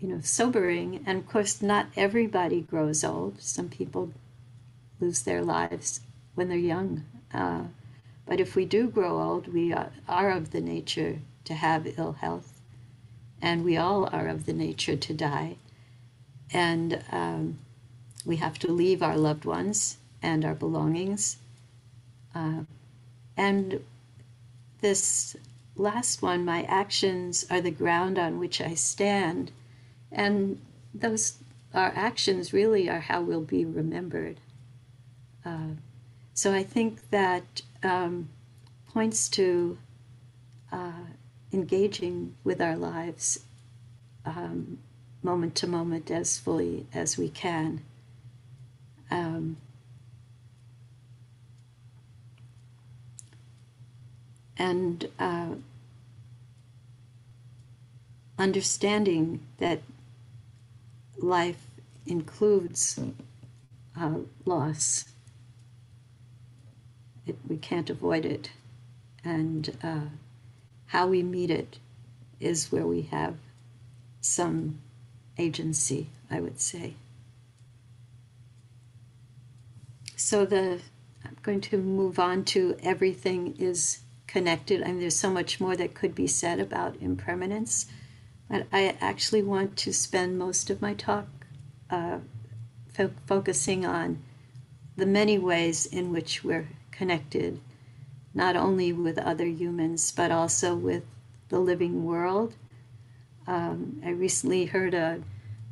you 0.00 0.08
know, 0.08 0.20
sobering. 0.20 1.02
And 1.06 1.18
of 1.18 1.26
course, 1.28 1.60
not 1.60 1.88
everybody 1.96 2.60
grows 2.60 3.02
old. 3.02 3.40
Some 3.42 3.68
people 3.68 4.12
lose 5.00 5.22
their 5.22 5.42
lives 5.42 6.00
when 6.34 6.48
they're 6.48 6.58
young. 6.58 7.04
Uh, 7.34 7.64
But 8.26 8.40
if 8.40 8.54
we 8.54 8.64
do 8.64 8.88
grow 8.88 9.20
old, 9.20 9.48
we 9.52 9.72
are, 9.72 9.90
are 10.08 10.30
of 10.30 10.50
the 10.50 10.60
nature 10.60 11.20
to 11.44 11.54
have 11.54 11.98
ill 11.98 12.12
health, 12.12 12.57
and 13.40 13.64
we 13.64 13.76
all 13.76 14.08
are 14.12 14.28
of 14.28 14.46
the 14.46 14.52
nature 14.52 14.96
to 14.96 15.14
die. 15.14 15.56
And 16.52 17.02
um, 17.12 17.58
we 18.24 18.36
have 18.36 18.58
to 18.60 18.72
leave 18.72 19.02
our 19.02 19.16
loved 19.16 19.44
ones 19.44 19.98
and 20.22 20.44
our 20.44 20.54
belongings. 20.54 21.36
Uh, 22.34 22.60
and 23.36 23.82
this 24.80 25.36
last 25.76 26.22
one, 26.22 26.44
my 26.44 26.62
actions 26.64 27.46
are 27.50 27.60
the 27.60 27.70
ground 27.70 28.18
on 28.18 28.38
which 28.38 28.60
I 28.60 28.74
stand. 28.74 29.52
And 30.10 30.60
those, 30.94 31.38
our 31.74 31.92
actions 31.94 32.52
really 32.52 32.88
are 32.88 33.00
how 33.00 33.22
we'll 33.22 33.42
be 33.42 33.64
remembered. 33.64 34.40
Uh, 35.44 35.74
so 36.34 36.52
I 36.52 36.62
think 36.62 37.10
that 37.10 37.62
um, 37.82 38.28
points 38.88 39.28
to 39.30 39.78
uh, 40.72 40.92
engaging 41.52 42.34
with 42.44 42.60
our 42.60 42.76
lives 42.76 43.40
um, 44.24 44.78
moment 45.22 45.54
to 45.56 45.66
moment 45.66 46.10
as 46.10 46.38
fully 46.38 46.86
as 46.92 47.16
we 47.16 47.28
can. 47.28 47.82
Um, 49.10 49.56
and 54.56 55.08
uh, 55.18 55.54
understanding 58.38 59.40
that 59.58 59.80
life 61.16 61.64
includes 62.06 62.98
uh, 63.98 64.14
loss. 64.44 65.06
It, 67.26 67.36
we 67.46 67.56
can't 67.56 67.90
avoid 67.90 68.24
it. 68.24 68.50
And 69.24 69.76
uh, 69.82 70.06
how 70.88 71.06
we 71.06 71.22
meet 71.22 71.50
it 71.50 71.78
is 72.40 72.70
where 72.70 72.86
we 72.86 73.02
have 73.02 73.36
some 74.20 74.78
agency, 75.38 76.08
I 76.30 76.40
would 76.40 76.60
say. 76.60 76.94
So 80.16 80.44
the 80.44 80.80
I'm 81.24 81.36
going 81.42 81.60
to 81.62 81.78
move 81.78 82.18
on 82.18 82.44
to 82.46 82.76
everything 82.82 83.56
is 83.58 84.00
connected. 84.26 84.82
I 84.82 84.86
mean, 84.86 85.00
there's 85.00 85.16
so 85.16 85.30
much 85.30 85.60
more 85.60 85.76
that 85.76 85.94
could 85.94 86.14
be 86.14 86.26
said 86.26 86.60
about 86.60 86.96
impermanence, 87.00 87.86
but 88.48 88.66
I 88.72 88.96
actually 89.00 89.42
want 89.42 89.76
to 89.78 89.92
spend 89.92 90.38
most 90.38 90.70
of 90.70 90.82
my 90.82 90.94
talk 90.94 91.26
uh, 91.90 92.18
fo- 92.92 93.12
focusing 93.26 93.86
on 93.86 94.22
the 94.96 95.06
many 95.06 95.38
ways 95.38 95.86
in 95.86 96.12
which 96.12 96.44
we're 96.44 96.68
connected, 96.90 97.60
not 98.38 98.54
only 98.54 98.92
with 98.92 99.18
other 99.18 99.46
humans, 99.46 100.12
but 100.12 100.30
also 100.30 100.76
with 100.76 101.02
the 101.48 101.58
living 101.58 102.04
world. 102.04 102.54
Um, 103.48 104.00
I 104.04 104.10
recently 104.10 104.66
heard 104.66 104.94
a, 104.94 105.20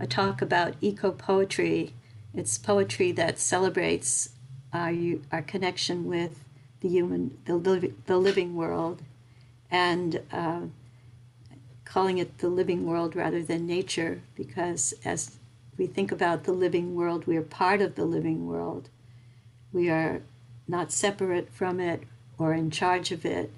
a 0.00 0.06
talk 0.08 0.42
about 0.42 0.74
eco 0.80 1.12
poetry. 1.12 1.94
It's 2.34 2.58
poetry 2.58 3.12
that 3.12 3.38
celebrates 3.38 4.30
our, 4.72 4.92
our 5.30 5.42
connection 5.42 6.06
with 6.06 6.42
the 6.80 6.88
human, 6.88 7.38
the, 7.44 7.92
the 8.06 8.18
living 8.18 8.56
world, 8.56 9.00
and 9.70 10.20
uh, 10.32 10.62
calling 11.84 12.18
it 12.18 12.38
the 12.38 12.48
living 12.48 12.84
world 12.84 13.14
rather 13.14 13.44
than 13.44 13.64
nature, 13.64 14.22
because 14.34 14.92
as 15.04 15.36
we 15.78 15.86
think 15.86 16.10
about 16.10 16.42
the 16.42 16.52
living 16.52 16.96
world, 16.96 17.28
we 17.28 17.36
are 17.36 17.42
part 17.42 17.80
of 17.80 17.94
the 17.94 18.04
living 18.04 18.48
world. 18.48 18.88
We 19.72 19.88
are 19.88 20.22
not 20.66 20.90
separate 20.90 21.52
from 21.52 21.78
it 21.78 22.02
or 22.38 22.52
in 22.52 22.70
charge 22.70 23.12
of 23.12 23.24
it. 23.24 23.50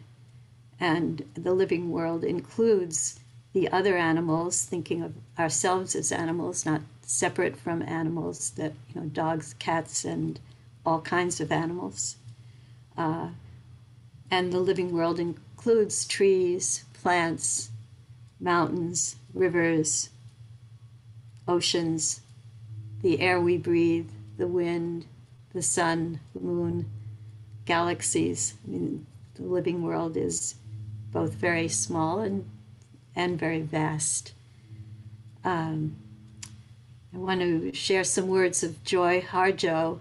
And 0.80 1.24
the 1.34 1.52
living 1.52 1.90
world 1.90 2.24
includes 2.24 3.18
the 3.52 3.70
other 3.70 3.96
animals, 3.96 4.64
thinking 4.64 5.02
of 5.02 5.14
ourselves 5.38 5.96
as 5.96 6.12
animals, 6.12 6.64
not 6.64 6.82
separate 7.02 7.56
from 7.56 7.82
animals 7.82 8.50
that, 8.50 8.74
you 8.88 9.00
know, 9.00 9.06
dogs, 9.08 9.54
cats, 9.58 10.04
and 10.04 10.38
all 10.84 11.00
kinds 11.00 11.40
of 11.40 11.50
animals. 11.50 12.16
Uh, 12.96 13.28
and 14.30 14.52
the 14.52 14.60
living 14.60 14.92
world 14.92 15.18
includes 15.18 16.06
trees, 16.06 16.84
plants, 16.92 17.70
mountains, 18.38 19.16
rivers, 19.34 20.10
oceans, 21.46 22.20
the 23.02 23.20
air 23.20 23.40
we 23.40 23.56
breathe, 23.56 24.10
the 24.36 24.46
wind, 24.46 25.06
the 25.52 25.62
sun, 25.62 26.20
the 26.34 26.40
moon, 26.40 26.90
galaxies. 27.68 28.54
I 28.66 28.70
mean, 28.70 29.06
the 29.34 29.42
living 29.42 29.82
world 29.82 30.16
is 30.16 30.54
both 31.12 31.34
very 31.34 31.68
small 31.68 32.20
and, 32.20 32.48
and 33.14 33.38
very 33.38 33.60
vast. 33.60 34.32
Um, 35.44 35.96
I 37.14 37.18
want 37.18 37.40
to 37.42 37.74
share 37.74 38.04
some 38.04 38.28
words 38.28 38.64
of 38.64 38.82
Joy 38.84 39.20
Harjo. 39.20 40.00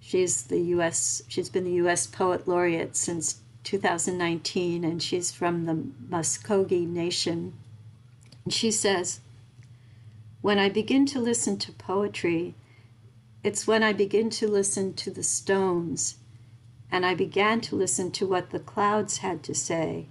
She's 0.00 0.44
the 0.44 0.60
U.S. 0.76 1.22
She's 1.28 1.50
been 1.50 1.64
the 1.64 1.82
U.S. 1.84 2.06
Poet 2.06 2.48
Laureate 2.48 2.96
since 2.96 3.40
2019, 3.64 4.82
and 4.82 5.02
she's 5.02 5.30
from 5.30 5.66
the 5.66 5.74
Muskogee 6.08 6.88
Nation. 6.88 7.52
And 8.44 8.52
she 8.52 8.70
says, 8.70 9.20
"When 10.40 10.58
I 10.58 10.70
begin 10.70 11.04
to 11.06 11.20
listen 11.20 11.58
to 11.58 11.72
poetry, 11.72 12.54
it's 13.42 13.66
when 13.66 13.82
I 13.82 13.92
begin 13.92 14.30
to 14.30 14.48
listen 14.48 14.94
to 14.94 15.10
the 15.10 15.22
stones, 15.22 16.16
and 16.94 17.04
I 17.04 17.12
began 17.12 17.60
to 17.62 17.74
listen 17.74 18.12
to 18.12 18.24
what 18.24 18.50
the 18.50 18.60
clouds 18.60 19.16
had 19.16 19.42
to 19.42 19.52
say, 19.52 20.06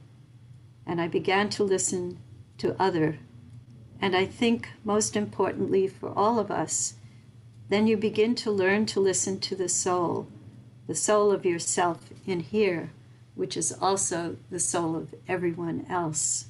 and 0.86 1.00
I 1.00 1.08
began 1.08 1.50
to 1.52 1.64
listen 1.64 2.20
to 2.58 2.76
other. 2.78 3.20
And 4.02 4.18
I 4.18 4.26
think 4.26 4.68
most 4.84 5.16
importantly 5.16 5.88
for 5.88 6.10
all 6.10 6.40
of 6.40 6.52
us." 6.52 6.96
then 7.70 7.88
you 7.88 7.96
begin 7.96 8.36
to 8.36 8.52
learn 8.52 8.86
to 8.88 9.00
listen 9.00 9.40
to 9.40 9.56
the 9.56 9.70
soul, 9.70 10.28
the 10.86 10.94
soul 10.94 11.32
of 11.32 11.46
yourself 11.46 12.10
in 12.26 12.42
here, 12.42 12.92
which 13.34 13.56
is 13.56 13.72
also 13.72 14.36
the 14.50 14.60
soul 14.60 14.98
of 14.98 15.16
everyone 15.26 15.86
else. 15.88 16.48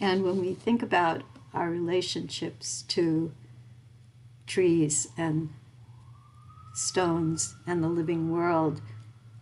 And 0.00 0.24
when 0.24 0.40
we 0.40 0.54
think 0.54 0.82
about 0.82 1.22
our 1.52 1.68
relationships 1.68 2.80
to 2.88 3.32
trees 4.46 5.08
and 5.18 5.50
stones 6.72 7.54
and 7.66 7.82
the 7.82 7.88
living 7.88 8.30
world, 8.30 8.80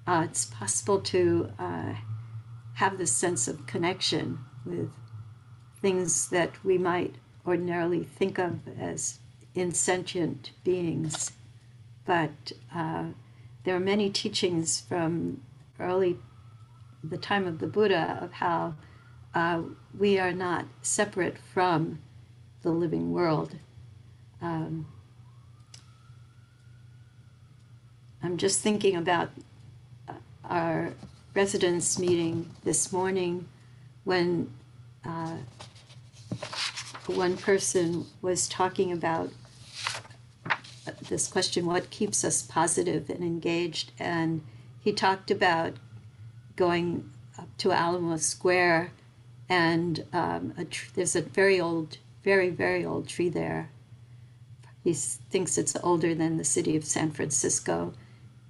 uh, 0.07 0.23
it's 0.25 0.47
possible 0.47 1.01
to 1.01 1.51
uh, 1.59 1.95
have 2.75 2.99
this 2.99 3.13
sense 3.13 3.47
of 3.47 3.67
connection 3.67 4.39
with 4.65 4.91
things 5.81 6.29
that 6.31 6.63
we 6.65 6.79
might 6.79 7.15
ordinarily 7.47 8.05
think 8.05 8.39
of 8.39 8.61
as 8.79 9.19
insentient 9.55 10.51
beings. 10.65 11.33
But 12.05 12.53
uh, 12.75 13.07
there 13.65 13.77
are 13.77 13.81
many 13.81 14.11
teachings 14.11 14.81
from 14.81 15.43
early 15.79 16.19
the 17.03 17.19
time 17.19 17.47
of 17.47 17.59
the 17.61 17.67
Buddha 17.67 18.19
of 18.21 18.33
how 18.33 18.75
uh, 19.35 19.63
we 19.97 20.19
are 20.19 20.33
not 20.33 20.67
separate 20.83 21.39
from 21.39 22.01
the 22.63 22.71
living 22.71 23.13
world. 23.13 23.57
Um, 24.43 24.87
I'm 28.23 28.37
just 28.37 28.61
thinking 28.61 28.97
about 28.97 29.31
uh, 30.07 30.13
our 30.45 30.93
residents 31.35 31.99
meeting 31.99 32.51
this 32.65 32.93
morning 32.93 33.49
when 34.05 34.53
uh, 35.05 35.37
one 37.07 37.39
person 37.39 38.07
was 38.21 38.47
talking 38.47 38.93
about 38.93 39.31
this 41.09 41.29
question 41.29 41.65
what 41.65 41.89
keeps 41.89 42.23
us 42.23 42.43
positive 42.43 43.09
and 43.09 43.23
engaged? 43.23 43.93
And 43.99 44.43
he 44.81 44.93
talked 44.93 45.31
about 45.31 45.75
going 46.57 47.11
up 47.39 47.49
to 47.59 47.73
alamo 47.73 48.19
square 48.19 48.93
and 49.49 50.05
um, 50.13 50.53
a 50.59 50.65
tr- 50.67 50.91
there's 50.95 51.17
a 51.17 51.23
very 51.23 51.59
old 51.59 51.97
very 52.23 52.51
very 52.51 52.85
old 52.85 53.09
tree 53.09 53.31
there. 53.31 53.71
He 54.85 54.93
thinks 54.93 55.57
it's 55.57 55.77
older 55.83 56.15
than 56.15 56.37
the 56.37 56.45
city 56.45 56.77
of 56.77 56.85
san 56.85 57.13
francisco 57.13 57.95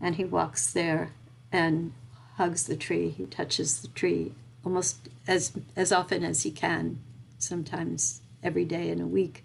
and 0.01 0.17
he 0.17 0.25
walks 0.25 0.73
there 0.73 1.13
and 1.53 1.93
hugs 2.37 2.65
the 2.65 2.77
tree. 2.77 3.11
He 3.11 3.27
touches 3.27 3.83
the 3.83 3.89
tree 3.89 4.33
almost 4.65 5.09
as 5.27 5.53
as 5.77 5.93
often 5.93 6.25
as 6.25 6.43
he 6.43 6.51
can 6.51 6.99
sometimes 7.39 8.23
every 8.43 8.65
day 8.65 8.89
in 8.89 9.01
a 9.01 9.07
week. 9.07 9.45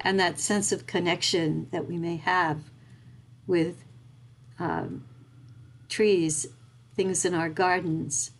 And 0.00 0.18
that 0.18 0.40
sense 0.40 0.72
of 0.72 0.86
connection 0.86 1.68
that 1.72 1.86
we 1.86 1.98
may 1.98 2.16
have 2.16 2.58
with 3.46 3.84
um, 4.58 5.04
trees, 5.88 6.46
things 6.94 7.24
in 7.24 7.34
our 7.34 7.50
gardens 7.50 8.30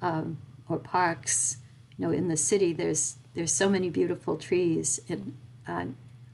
um, 0.00 0.38
or 0.68 0.78
parks. 0.78 1.58
You 1.96 2.06
know, 2.06 2.12
in 2.12 2.28
the 2.28 2.36
city, 2.36 2.72
there's 2.72 3.16
there's 3.34 3.52
so 3.52 3.68
many 3.68 3.90
beautiful 3.90 4.36
trees, 4.36 5.00
and 5.08 5.36
uh, 5.66 5.86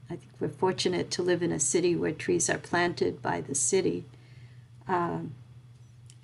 I 0.09 0.15
think 0.15 0.31
we're 0.39 0.49
fortunate 0.49 1.11
to 1.11 1.23
live 1.23 1.43
in 1.43 1.51
a 1.51 1.59
city 1.59 1.95
where 1.95 2.11
trees 2.11 2.49
are 2.49 2.57
planted 2.57 3.21
by 3.21 3.41
the 3.41 3.55
city, 3.55 4.05
um, 4.87 5.33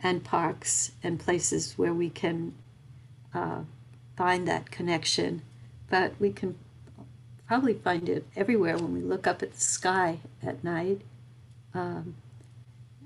and 0.04 0.24
parks 0.24 0.92
and 1.04 1.20
places 1.20 1.74
where 1.78 1.94
we 1.94 2.10
can 2.10 2.54
uh, 3.34 3.62
find 4.16 4.48
that 4.48 4.72
connection. 4.72 5.42
But 5.90 6.14
we 6.20 6.32
can 6.32 6.56
probably 7.48 7.74
find 7.74 8.08
it 8.08 8.26
everywhere 8.36 8.78
when 8.78 8.94
we 8.94 9.02
look 9.02 9.28
up 9.28 9.44
at 9.44 9.54
the 9.54 9.60
sky 9.60 10.20
at 10.42 10.64
night 10.64 11.02
um, 11.74 12.16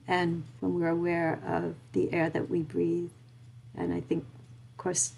and 0.07 0.43
when 0.59 0.79
we're 0.79 0.89
aware 0.89 1.39
of 1.45 1.75
the 1.93 2.13
air 2.13 2.29
that 2.29 2.49
we 2.49 2.61
breathe. 2.61 3.09
And 3.75 3.93
I 3.93 4.01
think, 4.01 4.23
of 4.71 4.77
course, 4.77 5.13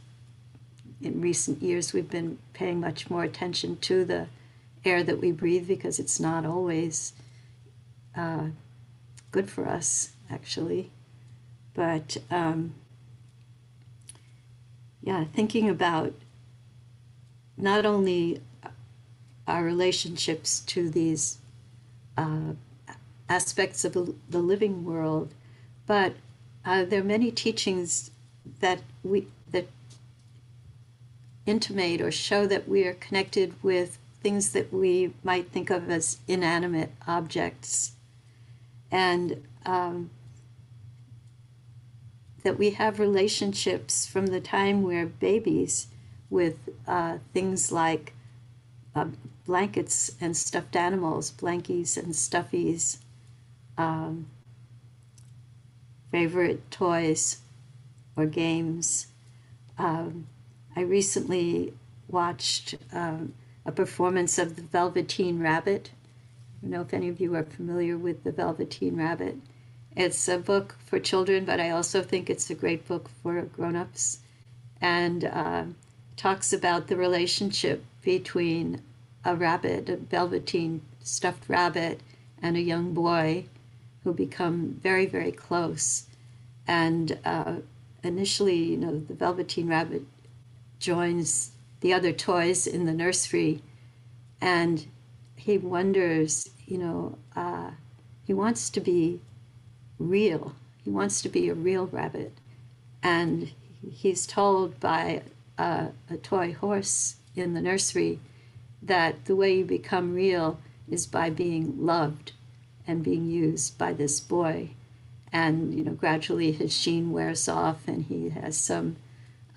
in 1.02 1.22
recent 1.22 1.62
years, 1.62 1.94
we've 1.94 2.10
been 2.10 2.40
paying 2.54 2.80
much 2.80 3.10
more 3.10 3.24
attention 3.24 3.78
to 3.78 4.06
the 4.06 4.28
air 4.86 5.04
that 5.04 5.20
we 5.20 5.32
breathe 5.32 5.68
because 5.68 6.00
it's 6.00 6.20
not 6.20 6.46
always 6.46 7.14
uh, 8.16 8.48
good 9.32 9.50
for 9.50 9.68
us, 9.68 10.14
actually. 10.30 10.92
But 11.74 12.18
um, 12.32 12.74
yeah, 15.02 15.26
thinking 15.34 15.70
about 15.70 16.14
not 17.56 17.86
only 17.86 18.42
our 19.48 19.64
relationships 19.64 20.60
to 20.60 20.90
these 20.90 21.38
uh, 22.18 22.54
aspects 23.30 23.86
of 23.86 23.94
the 23.94 24.40
living 24.40 24.84
world, 24.84 25.34
but 25.86 26.14
uh, 26.66 26.84
there 26.84 27.00
are 27.02 27.06
many 27.06 27.32
teachings 27.32 28.12
that 28.60 28.82
we 29.04 29.28
that 29.52 29.68
intimate 31.46 32.02
or 32.02 32.12
show 32.12 32.46
that 32.46 32.68
we 32.68 32.84
are 32.84 32.94
connected 32.94 33.54
with 33.64 33.98
things 34.22 34.52
that 34.52 34.74
we 34.74 35.14
might 35.24 35.50
think 35.52 35.70
of 35.70 35.90
as 35.90 36.18
inanimate 36.28 36.92
objects, 37.08 37.94
and 38.92 39.42
um, 39.66 40.10
that 42.48 42.58
we 42.58 42.70
have 42.70 42.98
relationships 42.98 44.06
from 44.06 44.28
the 44.28 44.40
time 44.40 44.82
we're 44.82 45.06
babies 45.06 45.88
with 46.30 46.70
uh, 46.88 47.18
things 47.34 47.74
like 47.74 48.14
uh, 48.96 49.08
blankets 49.46 50.14
and 50.22 50.38
stuffed 50.38 50.78
animals, 50.78 51.30
blankies 51.30 51.98
and 51.98 52.14
stuffies, 52.14 53.00
um, 53.78 54.28
favorite 56.10 56.72
toys 56.72 57.40
or 58.16 58.26
games. 58.26 59.08
Um, 59.78 60.28
I 60.74 60.84
recently 60.84 61.74
watched 62.08 62.76
um, 62.94 63.34
a 63.66 63.74
performance 63.74 64.38
of 64.40 64.56
The 64.56 64.62
Velveteen 64.62 65.40
Rabbit. 65.42 65.92
I 65.92 66.62
don't 66.62 66.72
know 66.72 66.82
if 66.82 66.94
any 66.94 67.10
of 67.10 67.20
you 67.20 67.36
are 67.36 67.44
familiar 67.44 67.98
with 67.98 68.24
The 68.24 68.32
Velveteen 68.32 68.96
Rabbit. 68.96 69.36
It's 69.98 70.28
a 70.28 70.38
book 70.38 70.76
for 70.86 71.00
children, 71.00 71.44
but 71.44 71.60
I 71.60 71.72
also 71.72 72.04
think 72.04 72.30
it's 72.30 72.52
a 72.52 72.56
great 72.56 72.88
book 72.88 73.10
for 73.24 73.42
grown-ups, 73.42 74.20
and 74.80 75.26
uh, 75.26 75.64
talks 76.16 76.54
about 76.54 76.86
the 76.86 76.96
relationship 76.96 77.84
between 78.04 78.84
a 79.26 79.36
rabbit, 79.36 79.90
a 79.90 79.98
velveteen 79.98 80.82
stuffed 81.02 81.50
rabbit, 81.50 82.02
and 82.44 82.56
a 82.56 82.62
young 82.62 82.94
boy, 82.94 83.46
who 84.04 84.14
become 84.14 84.80
very, 84.84 85.08
very 85.08 85.32
close. 85.32 86.06
And 86.68 87.18
uh, 87.26 87.56
initially, 88.04 88.64
you 88.66 88.78
know, 88.78 89.00
the 89.00 89.16
velveteen 89.16 89.68
rabbit 89.68 90.04
joins 90.78 91.54
the 91.82 91.92
other 91.92 92.12
toys 92.12 92.68
in 92.68 92.86
the 92.86 92.94
nursery, 92.94 93.64
and 94.40 94.86
he 95.36 95.58
wonders, 95.58 96.52
you 96.68 96.78
know, 96.78 97.18
uh, 97.36 97.72
he 98.28 98.34
wants 98.36 98.70
to 98.70 98.80
be 98.80 99.22
real. 100.00 100.56
He 100.84 100.90
wants 100.90 101.22
to 101.22 101.30
be 101.30 101.50
a 101.50 101.54
real 101.54 101.88
rabbit. 101.88 102.34
And 103.04 103.52
he's 103.90 104.26
told 104.26 104.80
by 104.80 105.24
a, 105.58 105.88
a 106.10 106.18
toy 106.18 106.54
horse 106.54 107.18
in 107.36 107.54
the 107.54 107.62
nursery 107.62 108.20
that 108.82 109.26
the 109.26 109.36
way 109.36 109.58
you 109.58 109.66
become 109.66 110.14
real 110.14 110.60
is 110.90 111.06
by 111.06 111.30
being 111.30 111.86
loved 111.86 112.32
and 112.86 113.04
being 113.04 113.30
used 113.30 113.78
by 113.78 113.94
this 113.94 114.20
boy. 114.20 114.70
And, 115.32 115.74
you 115.74 115.84
know, 115.84 115.92
gradually 115.92 116.52
his 116.54 116.76
sheen 116.76 117.12
wears 117.12 117.50
off 117.50 117.88
and 117.88 118.06
he 118.06 118.30
has 118.30 118.58
some 118.58 118.96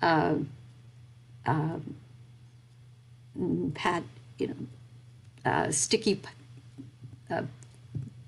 uh, 0.01 0.35
pat, 3.73 4.03
you 4.37 4.47
know, 4.47 4.55
uh, 5.49 5.71
sticky 5.71 6.21
uh, 7.29 7.43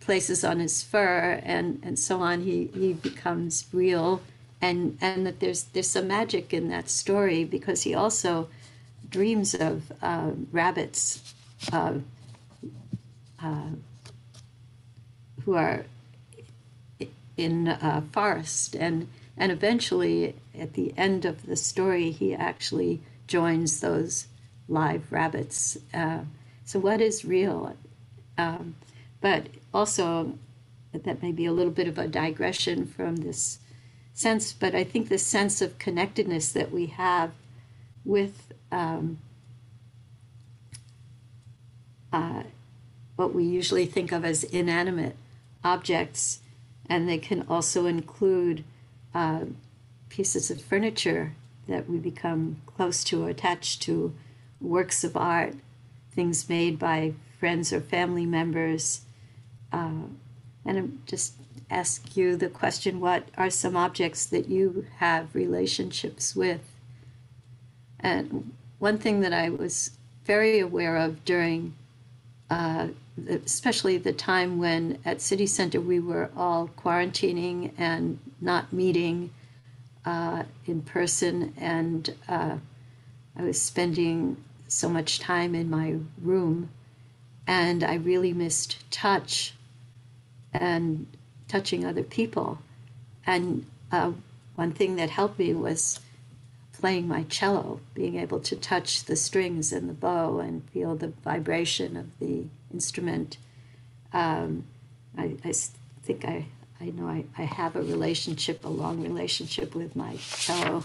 places 0.04 0.44
on 0.44 0.60
his 0.60 0.84
fur 0.84 1.42
and, 1.44 1.80
and 1.84 1.98
so 1.98 2.22
on, 2.22 2.42
he, 2.44 2.70
he 2.74 2.94
becomes 2.94 3.66
real. 3.72 4.22
And, 4.62 4.98
and 5.02 5.26
that 5.26 5.40
there's, 5.40 5.64
there's 5.64 5.90
some 5.90 6.08
magic 6.08 6.54
in 6.54 6.70
that 6.70 6.90
story 6.90 7.44
because 7.44 7.84
he 7.84 7.94
also 7.94 8.48
dreams 9.10 9.54
of 9.54 9.92
uh, 10.02 10.32
rabbits 10.52 11.34
uh, 11.72 11.96
uh, 13.42 13.70
who 15.44 15.56
are 15.56 15.86
in 17.36 17.68
a 17.68 18.04
forest. 18.12 18.76
And, 18.76 19.08
and 19.36 19.52
eventually, 19.52 20.36
at 20.58 20.74
the 20.74 20.94
end 20.96 21.26
of 21.26 21.46
the 21.46 21.56
story, 21.56 22.12
he 22.12 22.34
actually 22.34 23.02
joins 23.28 23.82
those 23.82 24.28
live 24.70 25.12
rabbits. 25.12 25.78
Uh, 25.94 26.20
so, 26.66 26.80
what 26.80 27.02
is 27.02 27.26
real? 27.26 27.76
Um, 28.38 28.76
but 29.20 29.48
also, 29.74 30.38
that 30.94 31.22
may 31.22 31.32
be 31.32 31.46
a 31.46 31.52
little 31.52 31.72
bit 31.72 31.88
of 31.88 31.98
a 31.98 32.08
digression 32.08 32.86
from 32.86 33.18
this 33.18 33.60
sense, 34.14 34.54
but 34.54 34.76
I 34.76 34.84
think 34.84 35.10
the 35.10 35.18
sense 35.18 35.62
of 35.62 35.80
connectedness 35.80 36.52
that 36.52 36.72
we 36.72 36.88
have 36.88 37.32
with 38.06 38.54
um, 38.72 39.18
uh, 42.12 42.44
what 43.16 43.34
we 43.34 43.44
usually 43.44 43.86
think 43.86 44.12
of 44.12 44.24
as 44.24 44.44
inanimate 44.44 45.16
objects, 45.64 46.40
and 46.88 47.08
they 47.08 47.18
can 47.18 47.46
also 47.50 47.86
include 47.86 48.64
uh, 49.14 49.46
pieces 50.10 50.52
of 50.52 50.62
furniture 50.62 51.34
that 51.68 51.90
we 51.90 51.98
become 51.98 52.58
close 52.66 53.04
to 53.06 53.24
or 53.24 53.30
attached 53.30 53.82
to, 53.82 54.14
works 54.60 55.04
of 55.04 55.16
art, 55.18 55.56
things 56.12 56.50
made 56.50 56.78
by 56.78 57.14
friends 57.40 57.74
or 57.74 57.82
family 57.82 58.26
members, 58.26 59.02
uh, 59.74 60.04
and 60.66 61.02
just 61.06 61.34
ask 61.70 62.16
you 62.16 62.38
the 62.38 62.50
question 62.50 63.00
what 63.00 63.28
are 63.38 63.50
some 63.50 63.76
objects 63.76 64.26
that 64.28 64.48
you 64.48 64.86
have 64.98 65.34
relationships 65.36 66.36
with? 66.36 66.62
And 68.00 68.54
one 68.80 68.98
thing 68.98 69.22
that 69.22 69.34
I 69.34 69.50
was 69.50 69.92
very 70.26 70.60
aware 70.60 70.96
of 70.96 71.26
during, 71.26 71.74
uh, 72.50 72.90
especially 73.28 73.98
the 73.98 74.14
time 74.14 74.58
when 74.58 75.00
at 75.06 75.22
City 75.22 75.48
Center 75.48 75.82
we 75.82 76.00
were 76.00 76.30
all 76.36 76.70
quarantining 76.78 77.72
and 77.78 78.20
not 78.40 78.72
meeting 78.72 79.32
uh, 80.06 80.44
in 80.66 80.82
person, 80.82 81.54
and 81.58 82.14
uh, 82.28 82.58
I 83.38 83.42
was 83.42 83.62
spending 83.62 84.38
so 84.68 84.90
much 84.90 85.20
time 85.20 85.56
in 85.56 85.70
my 85.70 85.96
room, 86.22 86.70
and 87.48 87.84
I 87.84 87.96
really 87.96 88.34
missed 88.34 88.90
touch 88.92 89.54
and 90.54 91.08
touching 91.48 91.86
other 91.86 92.04
people. 92.04 92.60
And 93.26 93.66
uh, 93.92 94.14
one 94.56 94.72
thing 94.72 94.96
that 94.98 95.10
helped 95.10 95.40
me 95.40 95.54
was 95.54 96.00
playing 96.74 97.08
my 97.08 97.24
cello, 97.24 97.80
being 97.94 98.18
able 98.18 98.40
to 98.42 98.56
touch 98.56 99.06
the 99.06 99.16
strings 99.16 99.72
and 99.72 99.90
the 99.90 99.94
bow 99.94 100.40
and 100.40 100.68
feel 100.70 100.96
the 100.96 101.14
vibration 101.24 101.96
of 101.96 102.20
the 102.20 102.46
instrument. 102.74 103.38
Um, 104.12 104.66
I, 105.18 105.36
I, 105.46 105.54
think 106.04 106.26
I, 106.26 106.46
I 106.82 106.86
know 106.86 107.08
I, 107.08 107.26
I 107.38 107.44
have 107.44 107.76
a 107.76 107.82
relationship, 107.82 108.66
a 108.66 108.70
long 108.70 109.02
relationship 109.02 109.76
with 109.76 109.96
my 109.96 110.18
cello. 110.18 110.84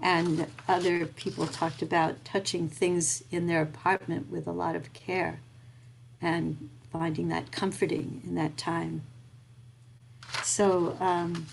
And 0.00 0.48
other 0.66 1.06
people 1.06 1.46
talked 1.46 1.82
about 1.82 2.24
touching 2.24 2.68
things 2.68 3.22
in 3.30 3.46
their 3.46 3.62
apartment 3.62 4.28
with 4.30 4.48
a 4.48 4.52
lot 4.52 4.74
of 4.74 4.92
care 4.92 5.38
and 6.20 6.70
finding 6.92 7.28
that 7.28 7.50
comforting 7.50 8.20
in 8.24 8.34
that 8.34 8.56
time. 8.56 9.02
So, 10.42 10.96
um, 11.00 11.46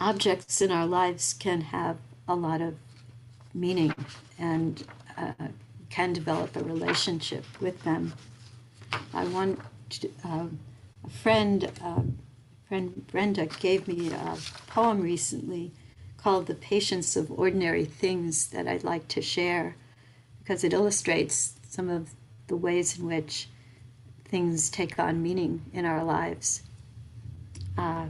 objects 0.00 0.60
in 0.60 0.70
our 0.70 0.86
lives 0.86 1.32
can 1.32 1.60
have 1.62 1.96
a 2.28 2.34
lot 2.34 2.60
of 2.60 2.74
meaning 3.54 3.94
and 4.38 4.84
uh, 5.16 5.32
can 5.90 6.12
develop 6.12 6.54
a 6.56 6.62
relationship 6.62 7.44
with 7.60 7.82
them. 7.84 8.12
I 9.12 9.24
want 9.24 9.58
uh, 10.24 10.46
a 11.04 11.10
friend, 11.10 11.70
uh, 11.82 12.02
friend 12.68 13.06
Brenda 13.06 13.46
gave 13.46 13.88
me 13.88 14.12
a 14.12 14.36
poem 14.66 15.00
recently 15.00 15.72
called 16.16 16.46
"The 16.46 16.54
Patience 16.54 17.16
of 17.16 17.30
Ordinary 17.30 17.84
Things" 17.84 18.48
that 18.48 18.68
I'd 18.68 18.84
like 18.84 19.08
to 19.08 19.22
share 19.22 19.76
because 20.38 20.64
it 20.64 20.72
illustrates 20.72 21.54
some 21.68 21.88
of 21.88 22.10
the 22.48 22.56
ways 22.56 22.98
in 22.98 23.06
which 23.06 23.48
things 24.28 24.70
take 24.70 24.98
on 24.98 25.22
meaning 25.22 25.62
in 25.72 25.84
our 25.84 26.04
lives. 26.04 26.62
Uh, 27.76 28.06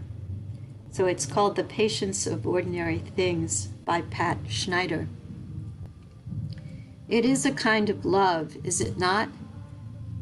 So 0.91 1.07
it's 1.07 1.27
called 1.27 1.55
The 1.55 1.65
Patience 1.65 2.27
of 2.27 2.47
Ordinary 2.47 2.99
Things 2.99 3.69
by 3.85 4.01
Pat 4.03 4.39
Schneider. 4.49 5.07
It 7.09 7.25
is 7.25 7.47
a 7.47 7.53
kind 7.53 7.89
of 7.91 8.05
love, 8.05 8.57
is 8.65 8.81
it 8.81 8.99
not? 8.99 9.29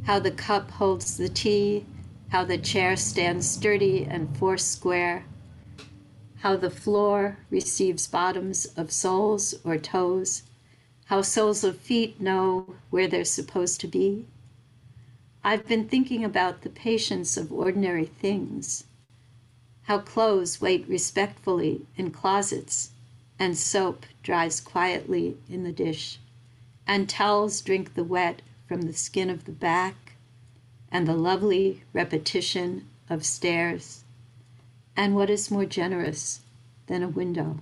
How 0.04 0.18
the 0.18 0.30
cup 0.32 0.70
holds 0.72 1.16
the 1.16 1.28
tea, 1.28 1.86
how 2.28 2.44
the 2.44 2.58
chair 2.58 2.96
stands 2.96 3.48
sturdy 3.48 4.04
and 4.04 4.36
four 4.36 4.58
square, 4.58 5.24
how 6.40 6.56
the 6.56 6.70
floor 6.70 7.38
receives 7.50 8.06
bottoms 8.06 8.66
of 8.76 8.92
soles 8.92 9.54
or 9.64 9.78
toes, 9.78 10.42
how 11.06 11.22
soles 11.22 11.64
of 11.64 11.78
feet 11.78 12.20
know 12.20 12.74
where 12.90 13.08
they're 13.08 13.24
supposed 13.24 13.80
to 13.80 13.88
be. 13.88 14.26
I've 15.46 15.68
been 15.68 15.86
thinking 15.86 16.24
about 16.24 16.62
the 16.62 16.68
patience 16.68 17.36
of 17.36 17.52
ordinary 17.52 18.06
things, 18.06 18.82
how 19.82 20.00
clothes 20.00 20.60
wait 20.60 20.88
respectfully 20.88 21.86
in 21.96 22.10
closets, 22.10 22.90
and 23.38 23.56
soap 23.56 24.06
dries 24.24 24.60
quietly 24.60 25.36
in 25.48 25.62
the 25.62 25.70
dish, 25.70 26.18
and 26.84 27.08
towels 27.08 27.60
drink 27.60 27.94
the 27.94 28.02
wet 28.02 28.42
from 28.66 28.82
the 28.82 28.92
skin 28.92 29.30
of 29.30 29.44
the 29.44 29.52
back, 29.52 30.14
and 30.90 31.06
the 31.06 31.14
lovely 31.14 31.84
repetition 31.92 32.88
of 33.08 33.24
stairs. 33.24 34.02
And 34.96 35.14
what 35.14 35.30
is 35.30 35.48
more 35.48 35.64
generous 35.64 36.40
than 36.88 37.04
a 37.04 37.08
window? 37.08 37.60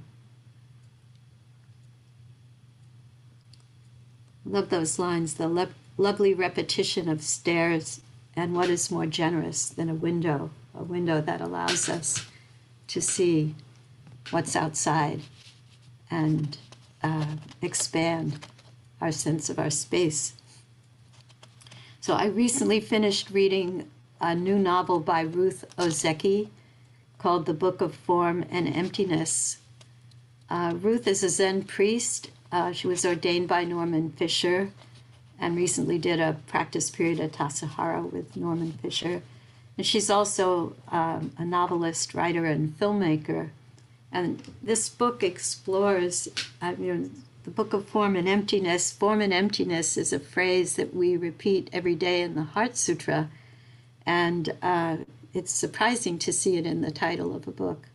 Love 4.47 4.71
those 4.71 4.99
lines 4.99 5.35
the 5.35 5.49
lo- 5.49 5.69
lovely 5.97 6.35
repetition 6.35 7.09
of 7.09 7.23
stairs, 7.23 8.01
and 8.37 8.55
what 8.55 8.69
is 8.69 8.91
more 8.91 9.07
generous 9.07 9.69
than 9.69 9.89
a 9.89 9.95
window? 9.95 10.51
A 10.75 10.83
window 10.83 11.21
that 11.21 11.41
allows 11.41 11.89
us 11.89 12.27
to 12.89 13.01
see 13.01 13.55
what's 14.31 14.57
outside 14.57 15.21
and 16.11 16.59
uh, 17.03 17.37
expand 17.63 18.47
our 19.01 19.13
sense 19.13 19.49
of 19.49 19.59
our 19.59 19.71
space. 19.71 20.35
So, 22.01 22.15
I 22.15 22.27
recently 22.27 22.81
finished 22.81 23.31
reading 23.31 23.89
a 24.21 24.35
new 24.35 24.59
novel 24.59 25.01
by 25.01 25.21
Ruth 25.23 25.65
Ozeki 25.79 26.49
called 27.19 27.47
The 27.47 27.55
Book 27.55 27.81
of 27.81 27.95
Form 27.95 28.45
and 28.51 28.69
Emptiness. 28.69 29.59
Uh, 30.51 30.75
Ruth 30.77 31.07
is 31.07 31.23
a 31.23 31.29
Zen 31.29 31.63
priest. 31.65 32.31
Uh, 32.53 32.73
she 32.73 32.87
was 32.87 33.07
ordained 33.07 33.49
by 33.49 33.65
Norman 33.65 34.11
Fischer 34.11 34.71
and 35.39 35.57
recently 35.57 35.99
did 35.99 36.21
a 36.21 36.37
practice 36.47 36.91
period 36.91 37.21
at 37.21 37.33
Tassajara 37.33 38.11
with 38.11 38.37
Norman 38.37 38.73
Fischer. 38.73 39.23
And 39.77 39.87
she's 39.87 40.11
also 40.11 40.75
um, 40.91 41.33
a 41.37 41.45
novelist, 41.45 42.15
writer, 42.15 42.45
and 42.45 42.79
filmmaker. 42.79 43.51
And 44.13 44.43
this 44.63 44.89
book 44.89 45.23
explores, 45.23 46.29
uh, 46.63 46.75
you 46.79 46.95
know, 46.95 47.11
the 47.43 47.51
book 47.51 47.73
of 47.73 47.87
form 47.89 48.17
and 48.17 48.29
emptiness. 48.29 48.93
Form 48.93 49.21
and 49.21 49.33
emptiness 49.33 49.97
is 49.97 50.13
a 50.13 50.21
phrase 50.21 50.77
that 50.77 50.95
we 50.95 51.17
repeat 51.17 51.69
every 51.73 51.95
day 51.95 52.23
in 52.23 52.35
the 52.35 52.43
Heart 52.43 52.77
Sutra. 52.77 53.29
And 54.07 54.55
uh, 54.63 54.99
it's 55.35 55.53
surprising 55.53 56.19
to 56.21 56.33
see 56.33 56.57
it 56.57 56.67
in 56.67 56.81
the 56.81 56.93
title 56.93 57.35
of 57.35 57.49
a 57.49 57.53
book. 57.53 57.89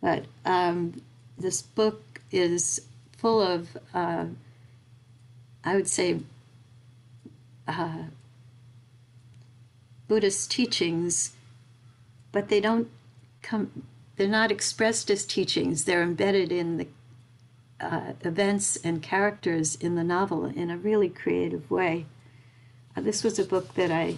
But 0.00 0.24
um, 0.44 1.02
this 1.36 1.60
book 1.60 2.20
is 2.30 2.80
full 3.18 3.42
of, 3.42 3.76
uh, 3.92 4.26
I 5.64 5.74
would 5.74 5.88
say, 5.88 6.20
uh, 7.70 8.04
Buddhist 10.08 10.50
teachings, 10.50 11.32
but 12.32 12.48
they 12.48 12.60
don't 12.60 12.88
come, 13.42 13.86
they're 14.16 14.28
not 14.28 14.50
expressed 14.50 15.10
as 15.10 15.24
teachings. 15.24 15.84
They're 15.84 16.02
embedded 16.02 16.50
in 16.52 16.78
the 16.78 16.86
uh, 17.80 18.12
events 18.22 18.76
and 18.84 19.02
characters 19.02 19.76
in 19.76 19.94
the 19.94 20.04
novel 20.04 20.44
in 20.44 20.70
a 20.70 20.76
really 20.76 21.08
creative 21.08 21.70
way. 21.70 22.06
Uh, 22.96 23.00
this 23.00 23.22
was 23.24 23.38
a 23.38 23.44
book 23.44 23.74
that 23.74 23.90
I, 23.90 24.16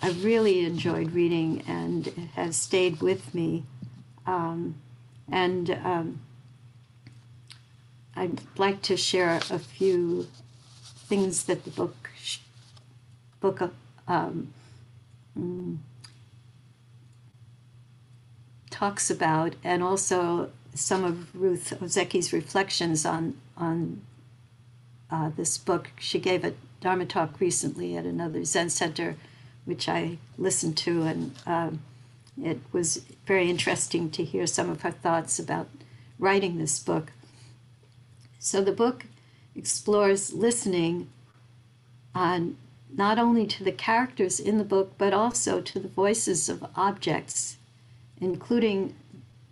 I 0.00 0.10
really 0.10 0.64
enjoyed 0.64 1.12
reading 1.12 1.62
and 1.66 2.06
has 2.34 2.56
stayed 2.56 3.02
with 3.02 3.34
me. 3.34 3.64
Um, 4.26 4.76
and 5.30 5.70
um, 5.84 6.20
I'd 8.14 8.40
like 8.56 8.82
to 8.82 8.96
share 8.96 9.40
a 9.50 9.58
few 9.58 10.28
things 10.82 11.44
that 11.44 11.64
the 11.64 11.70
book 11.70 12.01
book 13.42 13.74
um, 14.08 14.54
talks 18.70 19.10
about, 19.10 19.54
and 19.62 19.82
also 19.82 20.50
some 20.74 21.04
of 21.04 21.34
Ruth 21.34 21.74
Ozeki's 21.82 22.32
reflections 22.32 23.04
on 23.04 23.36
on 23.56 24.00
uh, 25.10 25.30
this 25.36 25.58
book. 25.58 25.90
She 25.98 26.18
gave 26.18 26.44
a 26.44 26.54
Dharma 26.80 27.06
talk 27.06 27.38
recently 27.38 27.96
at 27.96 28.04
another 28.04 28.44
Zen 28.44 28.70
center, 28.70 29.16
which 29.64 29.88
I 29.88 30.18
listened 30.38 30.76
to, 30.78 31.02
and 31.02 31.34
um, 31.46 31.82
it 32.42 32.60
was 32.72 33.04
very 33.26 33.50
interesting 33.50 34.10
to 34.10 34.24
hear 34.24 34.46
some 34.46 34.70
of 34.70 34.82
her 34.82 34.90
thoughts 34.90 35.38
about 35.38 35.68
writing 36.18 36.58
this 36.58 36.78
book. 36.78 37.12
So 38.38 38.62
the 38.62 38.72
book 38.72 39.06
explores 39.54 40.32
listening 40.32 41.08
on 42.14 42.56
not 42.96 43.18
only 43.18 43.46
to 43.46 43.64
the 43.64 43.72
characters 43.72 44.38
in 44.38 44.58
the 44.58 44.64
book, 44.64 44.92
but 44.98 45.12
also 45.12 45.60
to 45.60 45.78
the 45.78 45.88
voices 45.88 46.48
of 46.48 46.66
objects, 46.76 47.56
including 48.20 48.94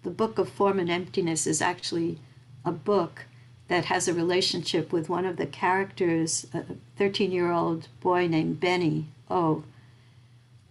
the 0.03 0.11
Book 0.11 0.39
of 0.39 0.49
Form 0.49 0.79
and 0.79 0.91
Emptiness 0.91 1.47
is 1.47 1.61
actually 1.63 2.19
a 2.65 2.73
book 2.73 3.25
that 3.69 3.87
has 3.87 4.09
a 4.09 4.15
relationship 4.15 4.93
with 4.93 5.09
one 5.09 5.25
of 5.25 5.37
the 5.37 5.47
characters, 5.47 6.47
a 6.53 6.65
13 6.97 7.31
year 7.33 7.51
old 7.51 7.89
boy 8.01 8.27
named 8.27 8.61
Benny 8.61 9.07
O. 9.31 9.65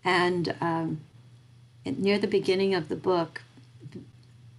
And 0.04 0.56
um, 0.60 1.02
near 1.86 2.20
the 2.20 2.28
beginning 2.28 2.74
of 2.76 2.90
the 2.90 2.96
book, 2.96 3.42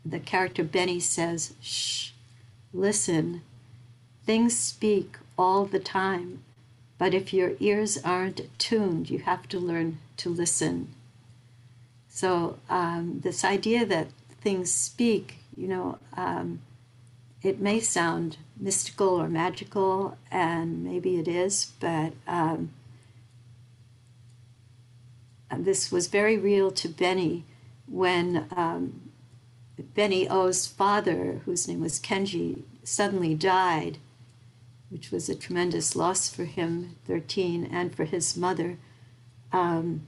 the 0.05 0.21
character 0.21 0.65
Benny 0.65 1.01
says, 1.01 1.55
Shh, 1.61 2.11
listen. 2.73 3.43
Things 4.25 4.57
speak 4.57 5.17
all 5.37 5.65
the 5.65 5.81
time. 5.81 6.43
But 7.01 7.15
if 7.15 7.33
your 7.33 7.53
ears 7.61 7.97
aren't 8.05 8.43
tuned, 8.59 9.09
you 9.09 9.21
have 9.21 9.49
to 9.49 9.59
learn 9.59 10.01
to 10.19 10.29
listen. 10.29 10.89
So, 12.11 12.59
um, 12.69 13.21
this 13.23 13.43
idea 13.43 13.87
that 13.87 14.09
things 14.43 14.71
speak, 14.71 15.37
you 15.57 15.67
know, 15.67 15.99
um, 16.15 16.61
it 17.43 17.59
may 17.59 17.81
sound 17.81 18.37
mystical 18.55 19.19
or 19.19 19.31
magical, 19.31 20.19
and 20.31 20.85
maybe 20.85 21.19
it 21.19 21.27
is, 21.27 21.73
but 21.81 22.13
um, 22.29 22.71
this 25.51 25.91
was 25.91 26.07
very 26.09 26.37
real 26.37 26.71
to 26.73 26.87
Benny 26.87 27.45
when 27.89 28.47
um, 28.55 29.11
Benny 29.95 30.29
Oh's 30.29 30.67
father, 30.67 31.41
whose 31.47 31.67
name 31.67 31.81
was 31.81 31.99
Kenji, 31.99 32.65
suddenly 32.85 33.35
died 33.35 33.97
which 34.91 35.11
was 35.11 35.29
a 35.29 35.35
tremendous 35.35 35.97
loss 35.97 36.29
for 36.29 36.45
him, 36.45 36.97
13, 37.07 37.65
and 37.65 37.95
for 37.95 38.05
his 38.05 38.37
mother. 38.37 38.77
Um, 39.53 40.07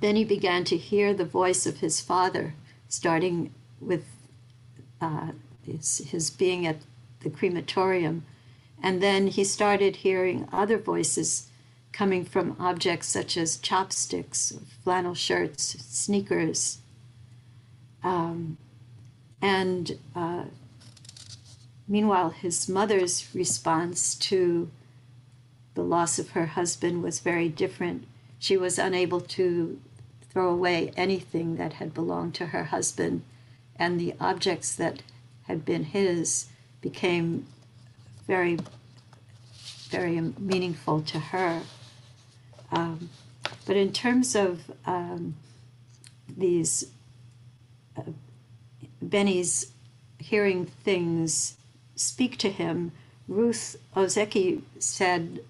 then 0.00 0.16
he 0.16 0.24
began 0.24 0.64
to 0.64 0.76
hear 0.76 1.12
the 1.12 1.24
voice 1.24 1.66
of 1.66 1.78
his 1.78 2.00
father, 2.00 2.54
starting 2.88 3.52
with 3.80 4.04
uh, 5.00 5.32
his, 5.64 5.98
his 5.98 6.30
being 6.30 6.66
at 6.66 6.78
the 7.20 7.30
crematorium. 7.30 8.24
And 8.82 9.02
then 9.02 9.28
he 9.28 9.44
started 9.44 9.96
hearing 9.96 10.48
other 10.52 10.78
voices 10.78 11.48
coming 11.92 12.24
from 12.24 12.56
objects 12.58 13.08
such 13.08 13.36
as 13.36 13.58
chopsticks, 13.58 14.54
flannel 14.82 15.14
shirts, 15.14 15.76
sneakers. 15.80 16.78
Um, 18.02 18.56
and 19.40 19.98
uh, 20.16 20.44
Meanwhile, 21.92 22.30
his 22.30 22.70
mother's 22.70 23.28
response 23.34 24.14
to 24.14 24.70
the 25.74 25.82
loss 25.82 26.18
of 26.18 26.30
her 26.30 26.46
husband 26.46 27.02
was 27.02 27.20
very 27.20 27.50
different. 27.50 28.06
She 28.38 28.56
was 28.56 28.78
unable 28.78 29.20
to 29.20 29.78
throw 30.30 30.48
away 30.48 30.90
anything 30.96 31.56
that 31.56 31.74
had 31.74 31.92
belonged 31.92 32.34
to 32.36 32.46
her 32.46 32.64
husband, 32.64 33.24
and 33.76 34.00
the 34.00 34.14
objects 34.18 34.74
that 34.76 35.02
had 35.42 35.66
been 35.66 35.84
his 35.84 36.46
became 36.80 37.46
very, 38.26 38.56
very 39.90 40.18
meaningful 40.38 41.02
to 41.02 41.18
her. 41.18 41.60
Um, 42.70 43.10
but 43.66 43.76
in 43.76 43.92
terms 43.92 44.34
of 44.34 44.62
um, 44.86 45.34
these, 46.38 46.90
uh, 47.98 48.12
Benny's 49.02 49.72
hearing 50.18 50.64
things 50.64 51.58
speak 51.96 52.38
to 52.38 52.50
him, 52.50 52.92
Ruth 53.28 53.76
Ozeki 53.96 54.62
said 54.78 55.40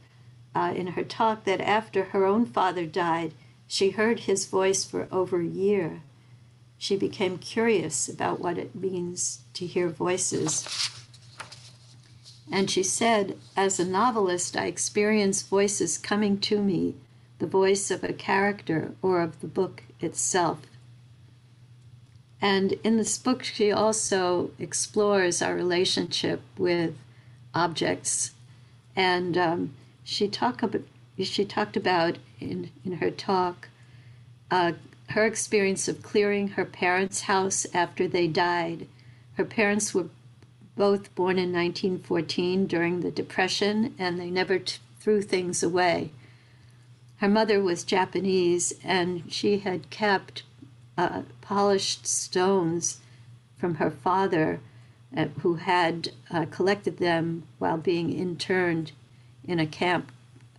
uh, 0.54 0.72
in 0.76 0.88
her 0.88 1.04
talk 1.04 1.44
that 1.44 1.60
after 1.60 2.04
her 2.04 2.24
own 2.24 2.46
father 2.46 2.86
died, 2.86 3.32
she 3.66 3.90
heard 3.90 4.20
his 4.20 4.46
voice 4.46 4.84
for 4.84 5.08
over 5.10 5.40
a 5.40 5.46
year. 5.46 6.02
she 6.78 6.96
became 6.96 7.38
curious 7.38 8.08
about 8.08 8.40
what 8.40 8.58
it 8.58 8.74
means 8.74 9.42
to 9.54 9.64
hear 9.64 9.88
voices. 9.88 10.66
And 12.50 12.68
she 12.68 12.82
said, 12.82 13.38
As 13.56 13.78
a 13.78 13.84
novelist, 13.84 14.56
I 14.56 14.66
experience 14.66 15.42
voices 15.42 15.96
coming 15.96 16.38
to 16.40 16.60
me, 16.60 16.96
the 17.38 17.46
voice 17.46 17.90
of 17.92 18.02
a 18.02 18.12
character 18.12 18.94
or 19.00 19.20
of 19.20 19.40
the 19.40 19.46
book 19.46 19.84
itself. 20.00 20.58
And 22.42 22.72
in 22.84 22.96
this 22.98 23.16
book, 23.16 23.44
she 23.44 23.70
also 23.72 24.50
explores 24.58 25.40
our 25.40 25.54
relationship 25.54 26.42
with 26.58 26.96
objects. 27.54 28.32
And 28.96 29.38
um, 29.38 29.74
she, 30.02 30.28
talk 30.28 30.62
about, 30.62 30.82
she 31.18 31.44
talked 31.44 31.76
about 31.76 32.18
in, 32.40 32.70
in 32.84 32.94
her 32.94 33.10
talk 33.10 33.68
uh, 34.50 34.72
her 35.10 35.24
experience 35.24 35.88
of 35.88 36.02
clearing 36.02 36.48
her 36.48 36.64
parents' 36.64 37.22
house 37.22 37.66
after 37.72 38.06
they 38.06 38.26
died. 38.26 38.86
Her 39.34 39.44
parents 39.44 39.94
were 39.94 40.08
both 40.76 41.14
born 41.14 41.38
in 41.38 41.52
1914 41.52 42.66
during 42.66 43.00
the 43.00 43.10
Depression, 43.10 43.94
and 43.98 44.18
they 44.18 44.30
never 44.30 44.58
t- 44.58 44.78
threw 45.00 45.22
things 45.22 45.62
away. 45.62 46.10
Her 47.16 47.28
mother 47.28 47.62
was 47.62 47.84
Japanese, 47.84 48.74
and 48.82 49.30
she 49.32 49.58
had 49.58 49.90
kept 49.90 50.42
uh, 50.96 51.22
polished 51.40 52.06
stones 52.06 53.00
from 53.56 53.76
her 53.76 53.90
father, 53.90 54.60
uh, 55.16 55.26
who 55.40 55.56
had 55.56 56.10
uh, 56.30 56.46
collected 56.46 56.98
them 56.98 57.44
while 57.58 57.76
being 57.76 58.12
interned 58.12 58.92
in 59.44 59.58
a 59.58 59.66
camp 59.66 60.12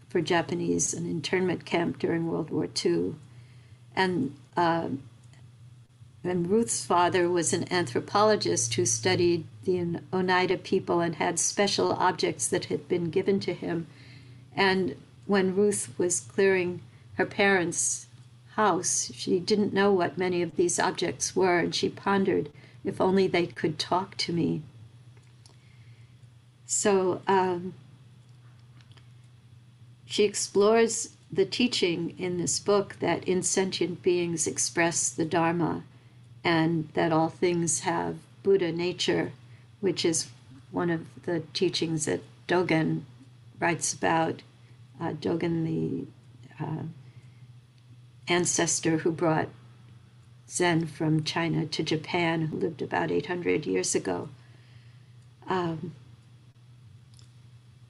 for 0.09 0.21
Japanese, 0.21 0.93
an 0.93 1.05
internment 1.05 1.65
camp 1.65 1.99
during 1.99 2.27
World 2.27 2.49
War 2.49 2.67
II. 2.85 3.15
And 3.95 4.35
uh, 4.55 4.89
and 6.23 6.49
Ruth's 6.49 6.85
father 6.85 7.29
was 7.29 7.51
an 7.51 7.71
anthropologist 7.71 8.75
who 8.75 8.85
studied 8.85 9.45
the 9.65 9.99
Oneida 10.13 10.57
people 10.57 11.01
and 11.01 11.15
had 11.15 11.37
special 11.37 11.91
objects 11.93 12.47
that 12.47 12.65
had 12.65 12.87
been 12.87 13.09
given 13.09 13.41
to 13.41 13.53
him. 13.53 13.87
And 14.55 14.95
when 15.25 15.55
Ruth 15.55 15.93
was 15.97 16.21
clearing 16.21 16.81
her 17.15 17.25
parents' 17.25 18.07
house, 18.55 19.11
she 19.13 19.39
didn't 19.39 19.73
know 19.73 19.91
what 19.91 20.17
many 20.17 20.41
of 20.41 20.55
these 20.55 20.79
objects 20.79 21.35
were, 21.35 21.59
and 21.59 21.73
she 21.73 21.89
pondered 21.89 22.49
if 22.83 22.99
only 22.99 23.27
they 23.27 23.47
could 23.47 23.79
talk 23.79 24.15
to 24.17 24.33
me. 24.33 24.61
So 26.65 27.21
um, 27.27 27.73
she 30.05 30.23
explores 30.23 31.09
the 31.31 31.45
teaching 31.45 32.13
in 32.19 32.37
this 32.37 32.59
book 32.59 32.97
that 32.99 33.23
insentient 33.23 34.03
beings 34.03 34.45
express 34.45 35.09
the 35.09 35.25
Dharma 35.25 35.83
and 36.43 36.89
that 36.93 37.11
all 37.11 37.29
things 37.29 37.81
have 37.81 38.17
Buddha 38.43 38.71
nature, 38.71 39.31
which 39.79 40.03
is 40.05 40.27
one 40.71 40.89
of 40.89 41.05
the 41.23 41.41
teachings 41.53 42.05
that 42.05 42.21
Dogen 42.47 43.01
writes 43.59 43.93
about. 43.93 44.41
Uh, 44.99 45.13
Dogen, 45.13 45.65
the 45.65 46.63
uh, 46.63 46.83
ancestor 48.27 48.97
who 48.99 49.11
brought 49.11 49.49
Zen 50.49 50.85
from 50.85 51.23
China 51.23 51.65
to 51.65 51.83
Japan, 51.83 52.47
who 52.47 52.57
lived 52.57 52.81
about 52.81 53.11
800 53.11 53.65
years 53.65 53.95
ago. 53.95 54.29
Um, 55.47 55.93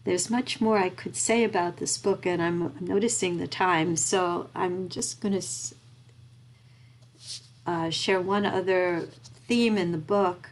there's 0.04 0.30
much 0.30 0.60
more 0.60 0.78
I 0.78 0.90
could 0.90 1.16
say 1.16 1.44
about 1.44 1.78
this 1.78 1.98
book, 1.98 2.26
and 2.26 2.42
I'm, 2.42 2.76
noticing 2.80 3.38
the 3.38 3.48
time, 3.48 3.96
so 3.96 4.50
I'm 4.54 4.90
just 4.90 5.22
going 5.22 5.40
to 5.40 5.48
uh, 7.66 7.90
share 7.90 8.20
one 8.20 8.46
other 8.46 9.08
theme 9.48 9.78
in 9.78 9.92
the 9.92 9.98
book, 9.98 10.50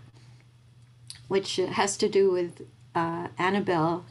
which 1.27 1.57
has 1.57 1.97
to 1.97 2.07
do 2.07 2.31
with 2.31 2.61
uh, 2.95 3.27
Annabelle, 3.37 4.05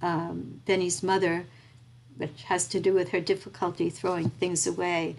um, 0.00 0.60
Benny's 0.66 1.02
mother, 1.02 1.46
which 2.18 2.42
has 2.44 2.68
to 2.68 2.80
do 2.80 2.92
with 2.92 3.10
her 3.10 3.20
difficulty 3.20 3.88
throwing 3.88 4.30
things 4.30 4.66
away. 4.66 5.16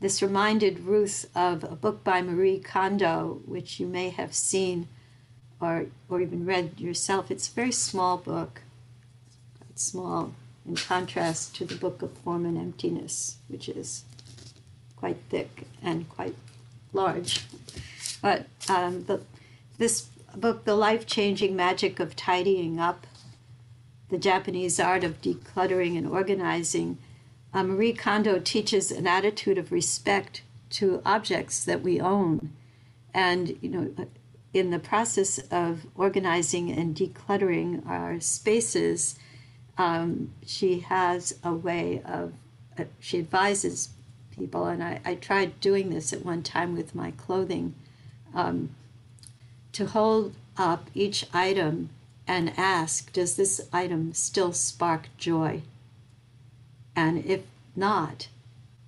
This 0.00 0.22
reminded 0.22 0.80
Ruth 0.80 1.30
of 1.34 1.64
a 1.64 1.76
book 1.76 2.04
by 2.04 2.20
Marie 2.20 2.58
Kondo, 2.58 3.40
which 3.46 3.80
you 3.80 3.86
may 3.86 4.10
have 4.10 4.34
seen 4.34 4.88
or, 5.60 5.86
or 6.08 6.20
even 6.20 6.46
read 6.46 6.80
yourself. 6.80 7.30
It's 7.30 7.48
a 7.48 7.52
very 7.52 7.72
small 7.72 8.16
book, 8.16 8.62
quite 9.58 9.78
small 9.78 10.32
in 10.66 10.76
contrast 10.76 11.54
to 11.56 11.64
the 11.64 11.74
Book 11.74 12.02
of 12.02 12.12
Form 12.18 12.46
and 12.46 12.56
Emptiness, 12.56 13.36
which 13.48 13.68
is 13.68 14.04
quite 14.96 15.18
thick 15.28 15.64
and 15.82 16.08
quite 16.08 16.34
large. 16.92 17.44
But 18.22 18.46
um, 18.68 19.04
the, 19.04 19.22
this 19.78 20.08
book, 20.36 20.64
The 20.64 20.74
Life 20.74 21.06
Changing 21.06 21.56
Magic 21.56 22.00
of 22.00 22.16
Tidying 22.16 22.78
Up, 22.78 23.06
the 24.10 24.18
Japanese 24.18 24.78
art 24.78 25.04
of 25.04 25.22
decluttering 25.22 25.96
and 25.96 26.06
organizing, 26.06 26.98
uh, 27.54 27.62
Marie 27.62 27.92
Kondo 27.92 28.38
teaches 28.38 28.90
an 28.90 29.06
attitude 29.06 29.58
of 29.58 29.72
respect 29.72 30.42
to 30.70 31.02
objects 31.04 31.64
that 31.64 31.82
we 31.82 32.00
own. 32.00 32.52
And, 33.14 33.56
you 33.60 33.68
know, 33.68 34.06
in 34.52 34.70
the 34.70 34.78
process 34.78 35.38
of 35.50 35.86
organizing 35.94 36.70
and 36.70 36.94
decluttering 36.94 37.86
our 37.88 38.20
spaces, 38.20 39.16
um, 39.78 40.32
she 40.44 40.80
has 40.80 41.38
a 41.42 41.52
way 41.52 42.02
of, 42.04 42.32
uh, 42.78 42.84
she 42.98 43.18
advises 43.18 43.90
people, 44.36 44.66
and 44.66 44.82
I, 44.82 45.00
I 45.04 45.14
tried 45.14 45.60
doing 45.60 45.90
this 45.90 46.12
at 46.12 46.24
one 46.24 46.42
time 46.42 46.76
with 46.76 46.94
my 46.94 47.12
clothing, 47.12 47.74
um, 48.34 48.70
to 49.72 49.86
hold 49.86 50.34
up 50.56 50.88
each 50.94 51.26
item 51.32 51.90
and 52.30 52.52
ask, 52.56 53.12
does 53.12 53.34
this 53.34 53.60
item 53.72 54.14
still 54.14 54.52
spark 54.52 55.08
joy? 55.18 55.62
And 56.94 57.26
if 57.26 57.40
not, 57.74 58.28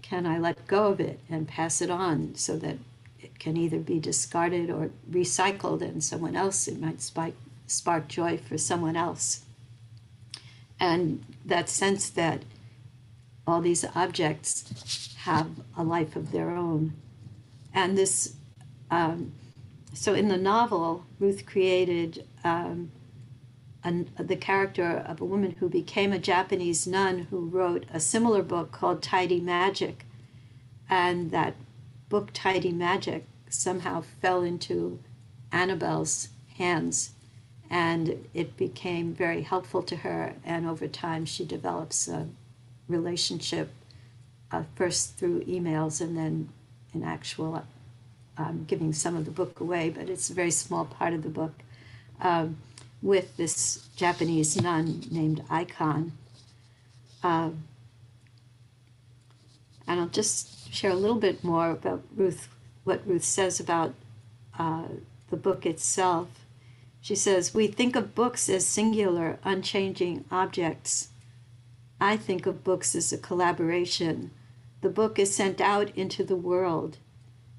can 0.00 0.26
I 0.26 0.38
let 0.38 0.68
go 0.68 0.92
of 0.92 1.00
it 1.00 1.18
and 1.28 1.48
pass 1.48 1.83
it 1.83 1.90
on 1.90 2.37
so 2.37 2.57
that 2.59 2.76
it 3.18 3.40
can 3.40 3.57
either 3.57 3.78
be 3.78 3.98
discarded 3.98 4.70
or 4.70 4.90
recycled 5.11 5.83
and 5.83 6.05
someone 6.05 6.37
else, 6.37 6.68
it 6.68 6.81
might 6.81 7.02
spark, 7.02 7.33
spark 7.66 8.07
joy 8.07 8.38
for 8.38 8.57
someone 8.57 8.94
else. 8.94 9.44
And 10.78 11.24
that 11.44 11.68
sense 11.68 12.11
that 12.11 12.44
all 13.44 13.61
these 13.61 13.85
objects 13.96 15.16
have 15.22 15.48
a 15.76 15.83
life 15.83 16.14
of 16.14 16.31
their 16.31 16.50
own. 16.50 16.92
And 17.74 17.98
this, 17.98 18.37
um, 18.88 19.33
so 19.94 20.14
in 20.14 20.28
the 20.28 20.37
novel, 20.37 21.07
Ruth 21.18 21.44
created 21.44 22.24
um, 22.44 22.92
an, 23.84 24.10
the 24.18 24.36
character 24.36 25.04
of 25.06 25.20
a 25.20 25.24
woman 25.24 25.56
who 25.58 25.68
became 25.68 26.12
a 26.12 26.18
Japanese 26.18 26.86
nun 26.86 27.26
who 27.30 27.46
wrote 27.46 27.86
a 27.92 28.00
similar 28.00 28.42
book 28.42 28.72
called 28.72 29.02
Tidy 29.02 29.40
Magic. 29.40 30.04
And 30.88 31.30
that 31.30 31.54
book, 32.08 32.30
Tidy 32.32 32.72
Magic, 32.72 33.26
somehow 33.48 34.02
fell 34.20 34.42
into 34.42 34.98
Annabelle's 35.50 36.28
hands 36.56 37.12
and 37.70 38.26
it 38.34 38.56
became 38.58 39.14
very 39.14 39.42
helpful 39.42 39.82
to 39.82 39.96
her. 39.96 40.34
And 40.44 40.66
over 40.66 40.86
time, 40.86 41.24
she 41.24 41.44
develops 41.44 42.06
a 42.06 42.28
relationship, 42.86 43.70
uh, 44.50 44.64
first 44.74 45.16
through 45.16 45.44
emails 45.44 46.00
and 46.00 46.16
then 46.16 46.50
in 46.92 47.02
actual 47.02 47.64
um, 48.36 48.64
giving 48.66 48.92
some 48.92 49.16
of 49.16 49.24
the 49.24 49.30
book 49.30 49.60
away, 49.60 49.90
but 49.90 50.08
it's 50.08 50.30
a 50.30 50.34
very 50.34 50.50
small 50.50 50.84
part 50.84 51.14
of 51.14 51.22
the 51.22 51.28
book, 51.28 51.52
um, 52.20 52.58
with 53.02 53.36
this 53.36 53.88
Japanese 53.96 54.60
nun 54.60 55.02
named 55.10 55.42
Aikon. 55.50 56.12
Um, 57.22 57.64
and 59.86 60.00
I'll 60.00 60.08
just 60.08 60.72
share 60.72 60.92
a 60.92 60.96
little 60.96 61.18
bit 61.18 61.42
more 61.44 61.70
about 61.70 62.04
Ruth, 62.14 62.48
what 62.85 63.06
Ruth 63.06 63.24
says 63.24 63.60
about 63.60 63.94
uh, 64.58 64.85
the 65.31 65.37
book 65.37 65.66
itself. 65.66 66.29
She 67.00 67.16
says, 67.16 67.52
We 67.52 67.66
think 67.66 67.96
of 67.96 68.14
books 68.14 68.48
as 68.48 68.64
singular, 68.64 69.38
unchanging 69.44 70.24
objects. 70.31 71.08
I 72.00 72.16
think 72.16 72.46
of 72.46 72.64
books 72.64 72.94
as 72.94 73.12
a 73.12 73.18
collaboration. 73.18 74.31
The 74.81 74.88
book 74.88 75.18
is 75.18 75.35
sent 75.35 75.60
out 75.60 75.96
into 75.96 76.24
the 76.24 76.37
world, 76.37 76.98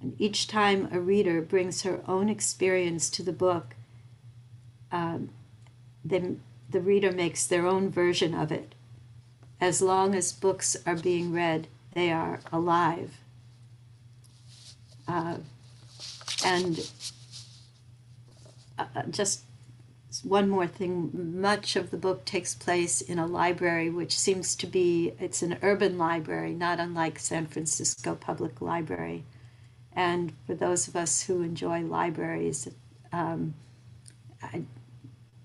and 0.01 0.19
each 0.19 0.47
time 0.47 0.89
a 0.91 0.99
reader 0.99 1.41
brings 1.41 1.83
her 1.83 2.01
own 2.07 2.29
experience 2.29 3.09
to 3.11 3.23
the 3.23 3.33
book, 3.33 3.75
um, 4.93 5.29
then 6.05 6.39
the 6.69 6.79
reader 6.79 7.11
makes 7.11 7.45
their 7.45 7.67
own 7.67 7.89
version 7.89 8.33
of 8.33 8.49
it. 8.51 8.73
As 9.59 9.81
long 9.81 10.15
as 10.15 10.31
books 10.31 10.77
are 10.85 10.95
being 10.95 11.33
read, 11.33 11.67
they 11.93 12.11
are 12.11 12.39
alive. 12.51 13.17
Uh, 15.07 15.37
and 16.45 16.89
uh, 18.79 18.85
uh 18.95 19.03
just 19.03 19.41
one 20.23 20.47
more 20.47 20.67
thing 20.67 21.09
much 21.41 21.75
of 21.75 21.91
the 21.91 21.97
book 21.97 22.23
takes 22.23 22.55
place 22.55 23.01
in 23.01 23.19
a 23.19 23.27
library 23.27 23.89
which 23.89 24.17
seems 24.17 24.55
to 24.55 24.65
be 24.67 25.13
it's 25.19 25.41
an 25.41 25.57
urban 25.61 25.97
library 25.97 26.53
not 26.53 26.79
unlike 26.79 27.19
san 27.19 27.45
francisco 27.45 28.15
public 28.15 28.61
library 28.61 29.23
And 29.95 30.33
for 30.45 30.55
those 30.55 30.87
of 30.87 30.95
us 30.95 31.23
who 31.23 31.41
enjoy 31.41 31.81
libraries, 31.81 32.67
um, 33.11 33.53
I 34.41 34.63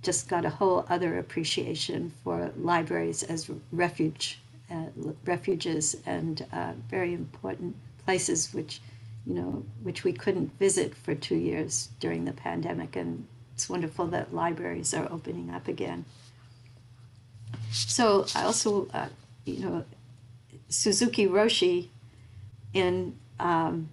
just 0.02 0.28
got 0.28 0.44
a 0.44 0.50
whole 0.50 0.86
other 0.88 1.18
appreciation 1.18 2.12
for 2.22 2.52
libraries 2.56 3.22
as 3.22 3.50
refuge, 3.72 4.40
uh, 4.70 4.86
refuges, 5.24 5.96
and 6.06 6.46
uh, 6.52 6.72
very 6.88 7.14
important 7.14 7.74
places 8.04 8.54
which, 8.54 8.80
you 9.26 9.34
know, 9.34 9.64
which 9.82 10.04
we 10.04 10.12
couldn't 10.12 10.56
visit 10.58 10.94
for 10.94 11.14
two 11.14 11.36
years 11.36 11.88
during 12.00 12.24
the 12.24 12.32
pandemic. 12.32 12.96
And 12.96 13.26
it's 13.54 13.68
wonderful 13.68 14.06
that 14.08 14.34
libraries 14.34 14.94
are 14.94 15.10
opening 15.10 15.50
up 15.50 15.68
again. 15.68 16.04
So 17.70 18.26
I 18.34 18.44
also, 18.44 18.88
uh, 18.94 19.08
you 19.44 19.60
know, 19.60 19.84
Suzuki 20.68 21.26
Roshi 21.26 21.88
in 22.72 23.18
um, 23.40 23.88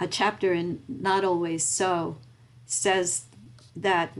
a 0.00 0.06
chapter 0.06 0.52
in 0.52 0.82
Not 0.88 1.24
Always 1.24 1.64
So 1.64 2.18
says 2.66 3.24
that, 3.76 4.10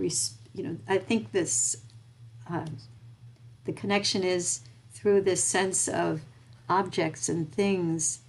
you 0.55 0.63
know, 0.63 0.77
I 0.89 0.99
think 0.99 1.33
this, 1.33 1.79
uh, 2.51 2.67
the 3.65 3.73
connection 3.73 4.23
is 4.23 4.61
through 4.93 5.23
this 5.23 5.43
sense 5.43 5.89
of 5.89 6.23
objects 6.69 7.29
and 7.29 7.51
things 7.53 8.21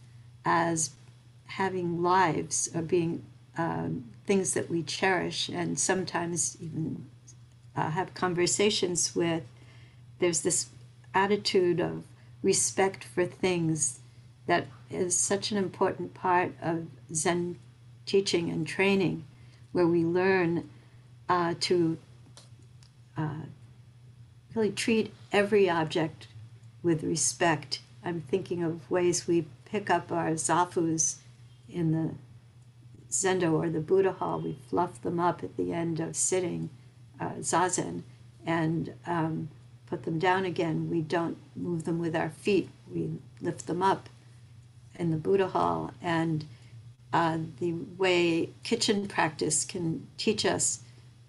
as 0.46 0.92
having 1.46 2.02
lives 2.02 2.70
or 2.74 2.82
being 2.82 3.24
um, 3.58 4.06
things 4.26 4.54
that 4.54 4.70
we 4.70 4.84
cherish 4.84 5.50
and 5.50 5.80
sometimes 5.80 6.58
even 6.62 7.06
uh, 7.76 7.92
have 7.92 8.14
conversations 8.14 9.16
with. 9.16 9.44
There's 10.20 10.42
this 10.42 10.68
attitude 11.14 11.80
of 11.80 12.04
respect 12.42 13.04
for 13.04 13.26
things 13.26 14.00
that 14.48 14.68
is 14.90 15.18
such 15.18 15.52
an 15.52 15.58
important 15.58 16.14
part 16.14 16.54
of 16.62 16.88
Zen 17.14 17.58
teaching 18.06 18.50
and 18.50 18.68
training, 18.68 19.24
where 19.72 19.88
we 19.88 20.04
learn 20.04 20.70
uh, 21.30 21.56
to 21.62 21.98
uh, 23.18 23.44
really 24.56 24.72
treat 24.72 25.14
every 25.32 25.70
object 25.70 26.28
with 26.82 27.04
respect. 27.04 27.82
I'm 28.04 28.22
thinking 28.22 28.64
of 28.64 28.90
ways 28.90 29.28
we 29.28 29.48
pick 29.66 29.90
up 29.90 30.12
our 30.12 30.32
zafus 30.32 31.16
in 31.70 31.92
the 31.92 32.12
zendo 33.10 33.54
or 33.54 33.70
the 33.70 33.80
Buddha 33.80 34.12
hall. 34.12 34.40
We 34.40 34.58
fluff 34.70 35.02
them 35.02 35.20
up 35.20 35.44
at 35.44 35.56
the 35.58 35.72
end 35.72 36.00
of 36.00 36.16
sitting 36.16 36.70
uh, 37.20 37.36
zazen 37.40 38.04
and 38.46 38.94
um, 39.06 39.50
put 39.86 40.04
them 40.04 40.20
down 40.20 40.46
again. 40.46 40.90
We 40.90 41.02
don't 41.02 41.38
move 41.56 41.86
them 41.86 42.00
with 42.00 42.16
our 42.16 42.30
feet. 42.30 42.70
We 42.92 43.12
lift 43.42 43.68
them 43.68 43.82
up 43.82 44.10
in 44.96 45.12
the 45.12 45.18
Buddha 45.18 45.48
hall. 45.48 45.92
And 46.02 46.46
uh, 47.12 47.38
the 47.60 47.74
way 47.98 48.50
kitchen 48.64 49.08
practice 49.08 49.64
can 49.64 50.08
teach 50.18 50.46
us 50.46 50.80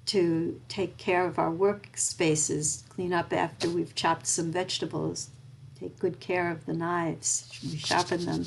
to 0.07 0.61
take 0.69 0.97
care 0.97 1.27
of 1.27 1.39
our 1.39 1.51
workspaces, 1.51 2.89
clean 2.89 3.13
up 3.13 3.33
after 3.33 3.69
we've 3.69 3.95
chopped 3.95 4.27
some 4.27 4.53
vegetables, 4.53 5.31
take 5.79 5.99
good 5.99 6.21
care 6.21 6.51
of 6.51 6.67
the 6.67 6.73
knives, 6.73 7.49
we 7.63 7.77
sharpen 7.77 8.27
them. 8.27 8.45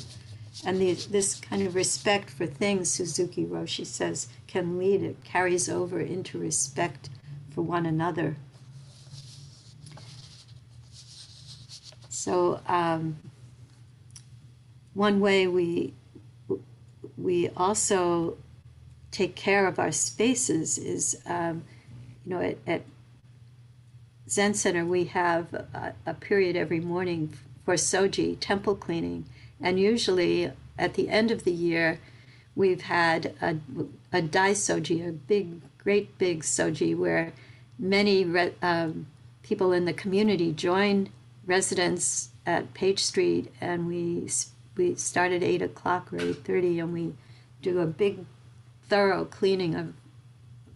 And 0.64 0.80
the, 0.80 0.94
this 0.94 1.36
kind 1.40 1.66
of 1.66 1.74
respect 1.74 2.30
for 2.30 2.46
things, 2.46 2.90
Suzuki 2.90 3.44
Roshi 3.44 3.86
says, 3.86 4.28
can 4.46 4.78
lead, 4.78 5.02
it 5.02 5.22
carries 5.24 5.68
over 5.68 6.00
into 6.00 6.38
respect 6.38 7.10
for 7.50 7.62
one 7.62 7.86
another. 7.86 8.36
So, 12.08 12.60
um, 12.66 13.18
one 14.94 15.20
way 15.20 15.46
we 15.46 15.94
we 17.16 17.48
also 17.56 18.36
take 19.10 19.34
care 19.34 19.66
of 19.66 19.78
our 19.78 19.92
spaces 19.92 20.78
is, 20.78 21.20
um, 21.26 21.64
you 22.24 22.34
know, 22.34 22.40
at, 22.40 22.58
at, 22.66 22.82
Zen 24.28 24.52
Center 24.52 24.84
we 24.84 25.04
have 25.04 25.54
a, 25.54 25.94
a, 26.04 26.12
period 26.12 26.54
every 26.54 26.80
morning 26.80 27.32
for 27.64 27.74
soji 27.76 28.36
temple 28.38 28.74
cleaning, 28.74 29.24
and 29.58 29.80
usually 29.80 30.52
at 30.78 30.94
the 30.94 31.08
end 31.08 31.30
of 31.30 31.44
the 31.44 31.50
year 31.50 31.98
we've 32.54 32.82
had 32.82 33.34
a, 33.40 33.56
a 34.12 34.20
dai 34.20 34.50
soji, 34.50 35.08
a 35.08 35.12
big, 35.12 35.62
great 35.78 36.18
big 36.18 36.42
soji 36.42 36.94
where 36.94 37.32
many 37.78 38.24
re, 38.24 38.52
um, 38.60 39.06
people 39.42 39.72
in 39.72 39.86
the 39.86 39.94
community 39.94 40.52
join 40.52 41.08
residents 41.46 42.28
at 42.44 42.74
Page 42.74 43.02
Street, 43.02 43.52
and 43.60 43.86
we 43.86 44.28
we 44.76 44.94
start 44.94 45.32
at 45.32 45.42
eight 45.42 45.62
o'clock 45.62 46.12
or 46.12 46.20
eight 46.20 46.44
thirty, 46.44 46.78
and 46.78 46.92
we 46.92 47.14
do 47.62 47.80
a 47.80 47.86
big, 47.86 48.24
thorough 48.88 49.24
cleaning 49.24 49.74
of 49.74 49.94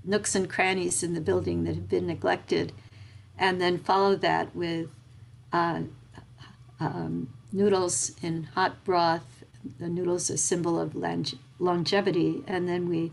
nooks 0.04 0.34
and 0.34 0.48
crannies 0.50 1.02
in 1.02 1.14
the 1.14 1.20
building 1.20 1.64
that 1.64 1.74
have 1.74 1.88
been 1.88 2.06
neglected, 2.06 2.72
and 3.38 3.60
then 3.60 3.78
follow 3.78 4.16
that 4.16 4.54
with 4.54 4.88
uh, 5.52 5.82
um, 6.80 7.28
noodles 7.52 8.12
in 8.22 8.44
hot 8.54 8.84
broth. 8.84 9.44
The 9.78 9.88
noodles 9.88 10.28
a 10.28 10.36
symbol 10.36 10.78
of 10.80 10.96
longevity, 11.58 12.42
and 12.48 12.68
then 12.68 12.88
we 12.88 13.12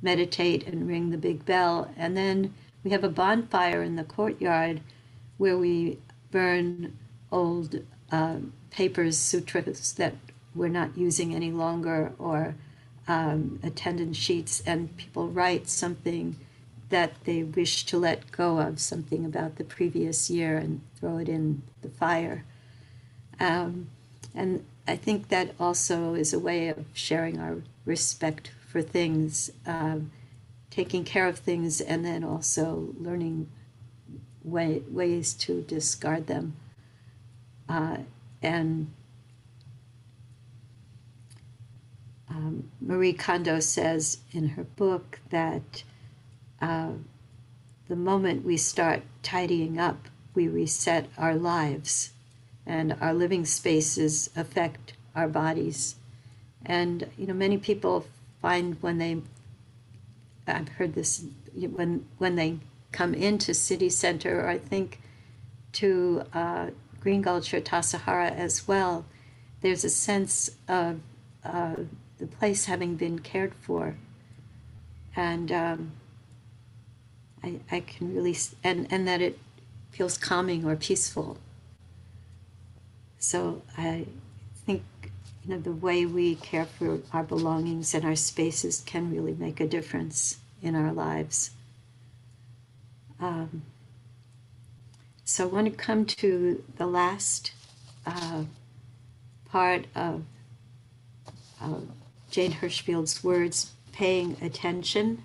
meditate 0.00 0.66
and 0.66 0.86
ring 0.86 1.10
the 1.10 1.18
big 1.18 1.44
bell, 1.44 1.90
and 1.96 2.16
then 2.16 2.54
we 2.84 2.90
have 2.90 3.04
a 3.04 3.08
bonfire 3.08 3.82
in 3.82 3.96
the 3.96 4.04
courtyard 4.04 4.80
where 5.38 5.58
we 5.58 5.98
burn 6.30 6.96
old 7.30 7.82
uh, 8.10 8.36
papers, 8.70 9.18
sutras 9.18 9.92
that 9.94 10.14
we're 10.54 10.68
not 10.68 10.96
using 10.96 11.34
any 11.34 11.50
longer, 11.50 12.12
or 12.18 12.54
um, 13.12 13.60
attendance 13.62 14.16
sheets, 14.16 14.62
and 14.64 14.96
people 14.96 15.28
write 15.28 15.68
something 15.68 16.36
that 16.88 17.12
they 17.24 17.42
wish 17.42 17.84
to 17.84 17.98
let 17.98 18.32
go 18.32 18.58
of, 18.58 18.80
something 18.80 19.24
about 19.26 19.56
the 19.56 19.64
previous 19.64 20.30
year, 20.30 20.56
and 20.56 20.80
throw 20.98 21.18
it 21.18 21.28
in 21.28 21.62
the 21.82 21.90
fire. 21.90 22.44
Um, 23.38 23.88
and 24.34 24.64
I 24.88 24.96
think 24.96 25.28
that 25.28 25.54
also 25.60 26.14
is 26.14 26.32
a 26.32 26.38
way 26.38 26.68
of 26.68 26.86
sharing 26.94 27.38
our 27.38 27.58
respect 27.84 28.50
for 28.70 28.80
things, 28.80 29.50
um, 29.66 30.10
taking 30.70 31.04
care 31.04 31.28
of 31.28 31.38
things, 31.38 31.82
and 31.82 32.04
then 32.04 32.24
also 32.24 32.94
learning 32.98 33.48
way, 34.42 34.82
ways 34.88 35.34
to 35.34 35.60
discard 35.62 36.28
them. 36.28 36.56
Uh, 37.68 37.98
and 38.42 38.90
um, 42.34 42.70
Marie 42.80 43.12
Kondo 43.12 43.60
says 43.60 44.18
in 44.32 44.50
her 44.50 44.64
book 44.64 45.20
that 45.30 45.82
uh, 46.60 46.92
the 47.88 47.96
moment 47.96 48.44
we 48.44 48.56
start 48.56 49.02
tidying 49.22 49.78
up, 49.78 50.08
we 50.34 50.48
reset 50.48 51.08
our 51.18 51.34
lives, 51.34 52.12
and 52.64 52.96
our 53.00 53.12
living 53.12 53.44
spaces 53.44 54.30
affect 54.34 54.94
our 55.14 55.28
bodies. 55.28 55.96
And 56.64 57.10
you 57.18 57.26
know, 57.26 57.34
many 57.34 57.58
people 57.58 58.06
find 58.40 58.80
when 58.80 58.96
they, 58.96 59.20
I've 60.46 60.68
heard 60.70 60.94
this 60.94 61.24
when 61.54 62.06
when 62.16 62.36
they 62.36 62.60
come 62.92 63.12
into 63.12 63.52
city 63.52 63.90
center, 63.90 64.40
or 64.40 64.48
I 64.48 64.56
think 64.56 65.00
to 65.72 66.24
uh, 66.32 66.68
Green 67.00 67.20
Gulch 67.20 67.52
or 67.52 67.60
Tassajara 67.60 68.34
as 68.34 68.66
well, 68.66 69.04
there's 69.60 69.84
a 69.84 69.90
sense 69.90 70.52
of 70.66 71.00
uh, 71.44 71.74
the 72.22 72.28
place 72.28 72.66
having 72.66 72.94
been 72.94 73.18
cared 73.18 73.52
for. 73.52 73.96
And 75.16 75.50
um, 75.50 75.90
I, 77.42 77.56
I 77.70 77.80
can 77.80 78.14
really, 78.14 78.36
and, 78.62 78.86
and 78.92 79.08
that 79.08 79.20
it 79.20 79.40
feels 79.90 80.16
calming 80.16 80.64
or 80.64 80.76
peaceful. 80.76 81.38
So 83.18 83.62
I 83.76 84.06
think, 84.64 84.84
you 85.44 85.50
know, 85.50 85.60
the 85.60 85.72
way 85.72 86.06
we 86.06 86.36
care 86.36 86.64
for 86.64 87.00
our 87.12 87.24
belongings 87.24 87.92
and 87.92 88.04
our 88.04 88.14
spaces 88.14 88.84
can 88.86 89.12
really 89.12 89.34
make 89.34 89.58
a 89.58 89.66
difference 89.66 90.38
in 90.62 90.76
our 90.76 90.92
lives. 90.92 91.50
Um, 93.18 93.62
so 95.24 95.48
I 95.48 95.52
want 95.52 95.66
to 95.66 95.72
come 95.72 96.06
to 96.06 96.62
the 96.76 96.86
last 96.86 97.50
uh, 98.06 98.44
part 99.50 99.86
of 99.96 100.22
uh, 101.60 101.80
Jane 102.32 102.54
Hirshfield's 102.54 103.22
words, 103.22 103.70
paying 103.92 104.36
attention. 104.42 105.22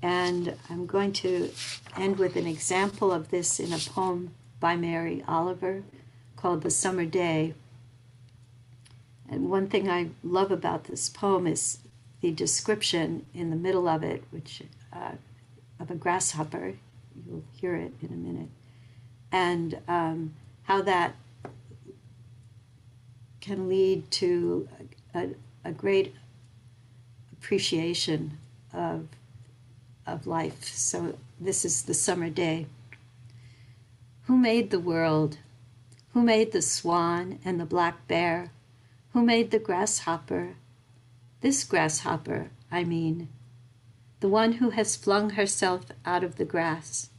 And 0.00 0.56
I'm 0.70 0.86
going 0.86 1.12
to 1.14 1.50
end 1.96 2.18
with 2.18 2.36
an 2.36 2.46
example 2.46 3.10
of 3.10 3.30
this 3.30 3.58
in 3.58 3.72
a 3.72 3.78
poem 3.78 4.34
by 4.60 4.76
Mary 4.76 5.24
Oliver 5.26 5.82
called 6.36 6.62
The 6.62 6.70
Summer 6.70 7.04
Day. 7.04 7.54
And 9.28 9.50
one 9.50 9.66
thing 9.66 9.90
I 9.90 10.10
love 10.22 10.52
about 10.52 10.84
this 10.84 11.08
poem 11.08 11.48
is 11.48 11.78
the 12.20 12.30
description 12.30 13.26
in 13.34 13.50
the 13.50 13.56
middle 13.56 13.88
of 13.88 14.04
it, 14.04 14.22
which 14.30 14.62
uh, 14.92 15.12
of 15.80 15.90
a 15.90 15.96
grasshopper. 15.96 16.74
You'll 17.26 17.44
hear 17.58 17.74
it 17.74 17.92
in 18.00 18.08
a 18.08 18.16
minute 18.16 18.48
and 19.34 19.80
um, 19.88 20.32
how 20.62 20.80
that 20.80 21.16
can 23.40 23.68
lead 23.68 24.08
to 24.12 24.68
a, 25.12 25.30
a 25.64 25.72
great 25.72 26.14
appreciation 27.44 28.38
of, 28.72 29.06
of 30.06 30.26
life. 30.26 30.64
So 30.64 31.18
this 31.38 31.62
is 31.62 31.82
the 31.82 31.92
summer 31.92 32.30
day. 32.30 32.66
Who 34.22 34.38
made 34.38 34.70
the 34.70 34.80
world? 34.80 35.36
Who 36.14 36.22
made 36.22 36.52
the 36.52 36.62
swan 36.62 37.38
and 37.44 37.60
the 37.60 37.66
black 37.66 38.08
bear? 38.08 38.50
Who 39.12 39.22
made 39.22 39.50
the 39.50 39.58
grasshopper? 39.58 40.54
This 41.42 41.64
grasshopper, 41.64 42.48
I 42.72 42.82
mean. 42.82 43.28
The 44.20 44.28
one 44.28 44.52
who 44.52 44.70
has 44.70 44.96
flung 44.96 45.30
herself 45.30 45.82
out 46.06 46.24
of 46.24 46.36
the 46.36 46.46
grass. 46.46 47.10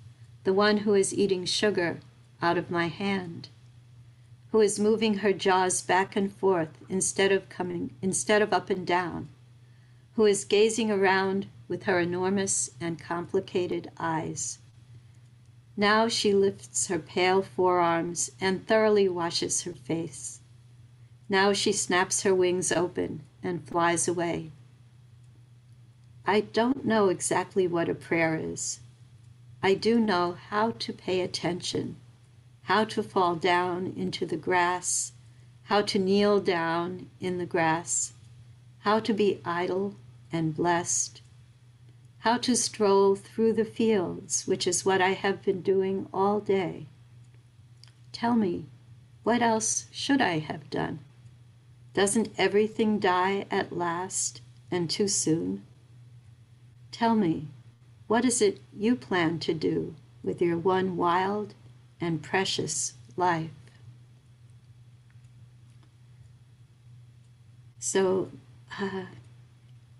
The 0.43 0.53
one 0.53 0.77
who 0.77 0.95
is 0.95 1.13
eating 1.13 1.45
sugar 1.45 1.99
out 2.41 2.57
of 2.57 2.71
my 2.71 2.87
hand. 2.87 3.49
Who 4.51 4.59
is 4.59 4.79
moving 4.79 5.19
her 5.19 5.33
jaws 5.33 5.83
back 5.83 6.15
and 6.15 6.33
forth 6.33 6.79
instead 6.89 7.31
of 7.31 7.47
coming 7.47 7.91
instead 8.01 8.41
of 8.41 8.53
up 8.53 8.71
and 8.71 8.87
down. 8.87 9.29
Who 10.15 10.25
is 10.25 10.45
gazing 10.45 10.89
around 10.89 11.47
with 11.67 11.83
her 11.83 11.99
enormous 11.99 12.69
and 12.79 12.97
complicated 12.97 13.91
eyes. 13.97 14.59
Now 15.75 16.07
she 16.07 16.33
lifts 16.33 16.87
her 16.87 16.99
pale 16.99 17.41
forearms 17.41 18.31
and 18.39 18.65
thoroughly 18.65 19.09
washes 19.09 19.63
her 19.63 19.73
face. 19.73 20.39
Now 21.27 21.51
she 21.51 21.73
snaps 21.73 22.23
her 22.23 22.33
wings 22.33 22.71
open 22.71 23.23
and 23.43 23.67
flies 23.67 24.07
away. 24.07 24.51
I 26.25 26.41
don't 26.41 26.85
know 26.85 27.09
exactly 27.09 27.67
what 27.67 27.89
a 27.89 27.95
prayer 27.95 28.35
is. 28.37 28.79
I 29.61 29.73
do 29.73 29.99
know 29.99 30.37
how 30.49 30.71
to 30.71 30.93
pay 30.93 31.19
attention, 31.19 31.97
how 32.63 32.85
to 32.85 33.03
fall 33.03 33.35
down 33.35 33.93
into 33.97 34.25
the 34.25 34.37
grass, 34.37 35.11
how 35.63 35.81
to 35.81 35.99
kneel 35.99 36.39
down 36.39 37.09
in 37.19 37.37
the 37.37 37.45
grass, 37.45 38.13
how 38.79 38.99
to 39.01 39.13
be 39.13 39.41
idle 39.43 39.95
and 40.31 40.55
blessed, 40.55 41.21
how 42.19 42.37
to 42.37 42.55
stroll 42.55 43.15
through 43.15 43.53
the 43.53 43.65
fields, 43.65 44.47
which 44.47 44.65
is 44.65 44.85
what 44.85 45.01
I 45.01 45.09
have 45.09 45.43
been 45.43 45.61
doing 45.61 46.07
all 46.13 46.39
day. 46.39 46.87
Tell 48.11 48.35
me, 48.35 48.65
what 49.23 49.41
else 49.41 49.85
should 49.91 50.21
I 50.21 50.39
have 50.39 50.69
done? 50.69 50.99
Doesn't 51.93 52.31
everything 52.37 52.99
die 52.99 53.45
at 53.49 53.71
last 53.71 54.41
and 54.69 54.89
too 54.89 55.07
soon? 55.07 55.63
Tell 56.91 57.15
me, 57.15 57.47
what 58.07 58.25
is 58.25 58.41
it 58.41 58.61
you 58.75 58.95
plan 58.95 59.39
to 59.39 59.53
do 59.53 59.95
with 60.23 60.41
your 60.41 60.57
one 60.57 60.97
wild 60.97 61.53
and 61.99 62.21
precious 62.21 62.93
life? 63.17 63.51
So, 67.79 68.31
uh, 68.79 69.05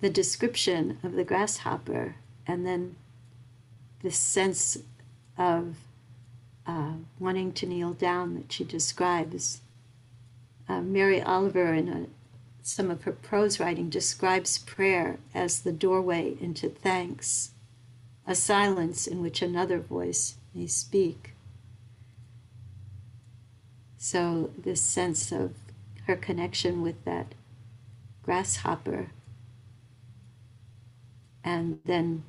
the 0.01 0.09
description 0.09 0.99
of 1.03 1.13
the 1.13 1.23
grasshopper 1.23 2.15
and 2.45 2.65
then 2.65 2.95
this 4.01 4.17
sense 4.17 4.77
of 5.37 5.75
uh, 6.67 6.93
wanting 7.19 7.51
to 7.53 7.65
kneel 7.65 7.93
down 7.93 8.35
that 8.35 8.51
she 8.51 8.63
describes 8.63 9.61
uh, 10.67 10.81
Mary 10.81 11.21
Oliver, 11.21 11.73
in 11.73 11.87
a, 11.89 12.05
some 12.61 12.89
of 12.89 13.03
her 13.03 13.11
prose 13.11 13.59
writing, 13.59 13.89
describes 13.89 14.57
prayer 14.57 15.19
as 15.33 15.61
the 15.61 15.71
doorway 15.71 16.35
into 16.39 16.69
thanks, 16.69 17.51
a 18.25 18.33
silence 18.33 19.05
in 19.05 19.21
which 19.21 19.41
another 19.41 19.79
voice 19.79 20.35
may 20.53 20.67
speak. 20.67 21.33
So, 23.97 24.51
this 24.57 24.81
sense 24.81 25.31
of 25.31 25.53
her 26.07 26.15
connection 26.15 26.81
with 26.81 27.03
that 27.05 27.33
grasshopper, 28.23 29.09
and 31.45 31.79
then 31.85 32.23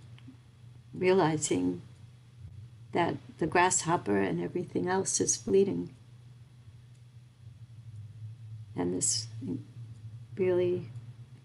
realizing 0.95 1.81
that 2.93 3.17
the 3.39 3.47
grasshopper 3.47 4.19
and 4.19 4.41
everything 4.41 4.89
else 4.89 5.21
is 5.21 5.37
fleeting 5.37 5.91
and 8.77 8.95
this 8.95 9.27
really 10.37 10.87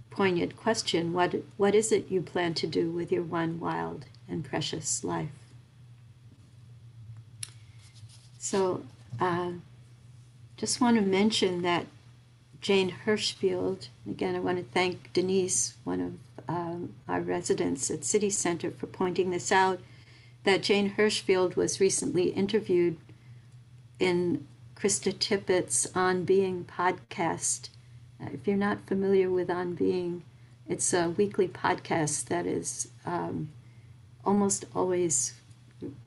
poignant 0.10 0.58
question 0.58 1.14
what, 1.14 1.34
what 1.56 1.74
is 1.74 1.92
it 1.92 2.12
you 2.12 2.22
plan 2.22 2.54
to 2.54 2.68
do 2.68 2.92
with 2.92 3.12
your 3.12 3.24
one 3.24 3.60
wild 3.60 4.06
and 4.28 4.44
precious 4.44 5.04
life? 5.04 5.30
So, 8.38 8.84
uh, 9.20 9.52
just 10.58 10.82
want 10.82 10.98
to 10.98 11.02
mention 11.02 11.62
that 11.62 11.86
Jane 12.60 12.94
Hirshfield, 13.06 13.88
again, 14.08 14.36
I 14.36 14.40
want 14.40 14.58
to 14.58 14.64
thank 14.64 15.14
Denise, 15.14 15.76
one 15.84 16.02
of 16.02 16.14
our 17.22 17.28
residents 17.28 17.92
at 17.92 18.04
City 18.04 18.30
Center, 18.30 18.72
for 18.72 18.88
pointing 18.88 19.30
this 19.30 19.52
out. 19.52 19.80
That 20.44 20.64
Jane 20.64 20.96
Hirshfield 20.98 21.56
was 21.56 21.80
recently 21.80 22.30
interviewed 22.30 22.98
in 24.00 24.48
Krista 24.76 25.14
Tippett's 25.14 25.88
On 25.96 26.24
Being 26.24 26.66
podcast. 26.66 27.70
Uh, 28.20 28.30
if 28.34 28.48
you're 28.48 28.58
not 28.58 28.88
familiar 28.88 29.30
with 29.30 29.52
On 29.52 29.76
Being, 29.76 30.24
it's 30.68 30.94
a 30.94 31.10
weekly 31.10 31.48
podcast 31.48 32.26
that 32.26 32.48
is 32.48 32.88
um, 33.06 33.50
almost 34.26 34.66
always 34.76 35.36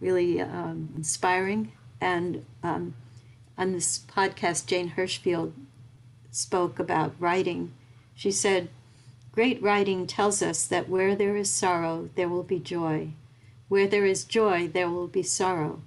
really 0.00 0.40
um, 0.40 0.88
inspiring. 0.96 1.70
And 2.00 2.44
um, 2.64 2.94
on 3.56 3.72
this 3.72 4.00
podcast, 4.00 4.66
Jane 4.66 4.94
Hirshfield 4.96 5.52
spoke 6.32 6.80
about 6.80 7.14
writing. 7.20 7.72
She 8.16 8.32
said, 8.32 8.68
Great 9.34 9.60
writing 9.60 10.06
tells 10.06 10.42
us 10.42 10.64
that 10.64 10.88
where 10.88 11.16
there 11.16 11.36
is 11.36 11.50
sorrow, 11.50 12.08
there 12.14 12.28
will 12.28 12.44
be 12.44 12.60
joy. 12.60 13.08
Where 13.66 13.88
there 13.88 14.04
is 14.04 14.22
joy, 14.22 14.68
there 14.68 14.88
will 14.88 15.08
be 15.08 15.24
sorrow. 15.24 15.82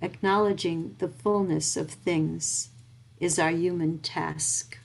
Acknowledging 0.00 0.94
the 1.00 1.08
fullness 1.08 1.76
of 1.76 1.90
things 1.90 2.68
is 3.18 3.40
our 3.40 3.50
human 3.50 3.98
task. 3.98 4.78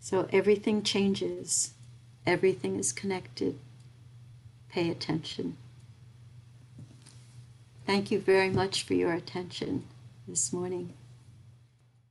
So 0.00 0.28
everything 0.32 0.82
changes, 0.82 1.72
everything 2.26 2.76
is 2.76 2.92
connected. 2.92 3.56
Pay 4.70 4.90
attention. 4.90 5.56
Thank 7.86 8.10
you 8.10 8.18
very 8.18 8.50
much 8.50 8.82
for 8.82 8.94
your 8.94 9.12
attention 9.12 9.84
this 10.26 10.52
morning. 10.52 10.94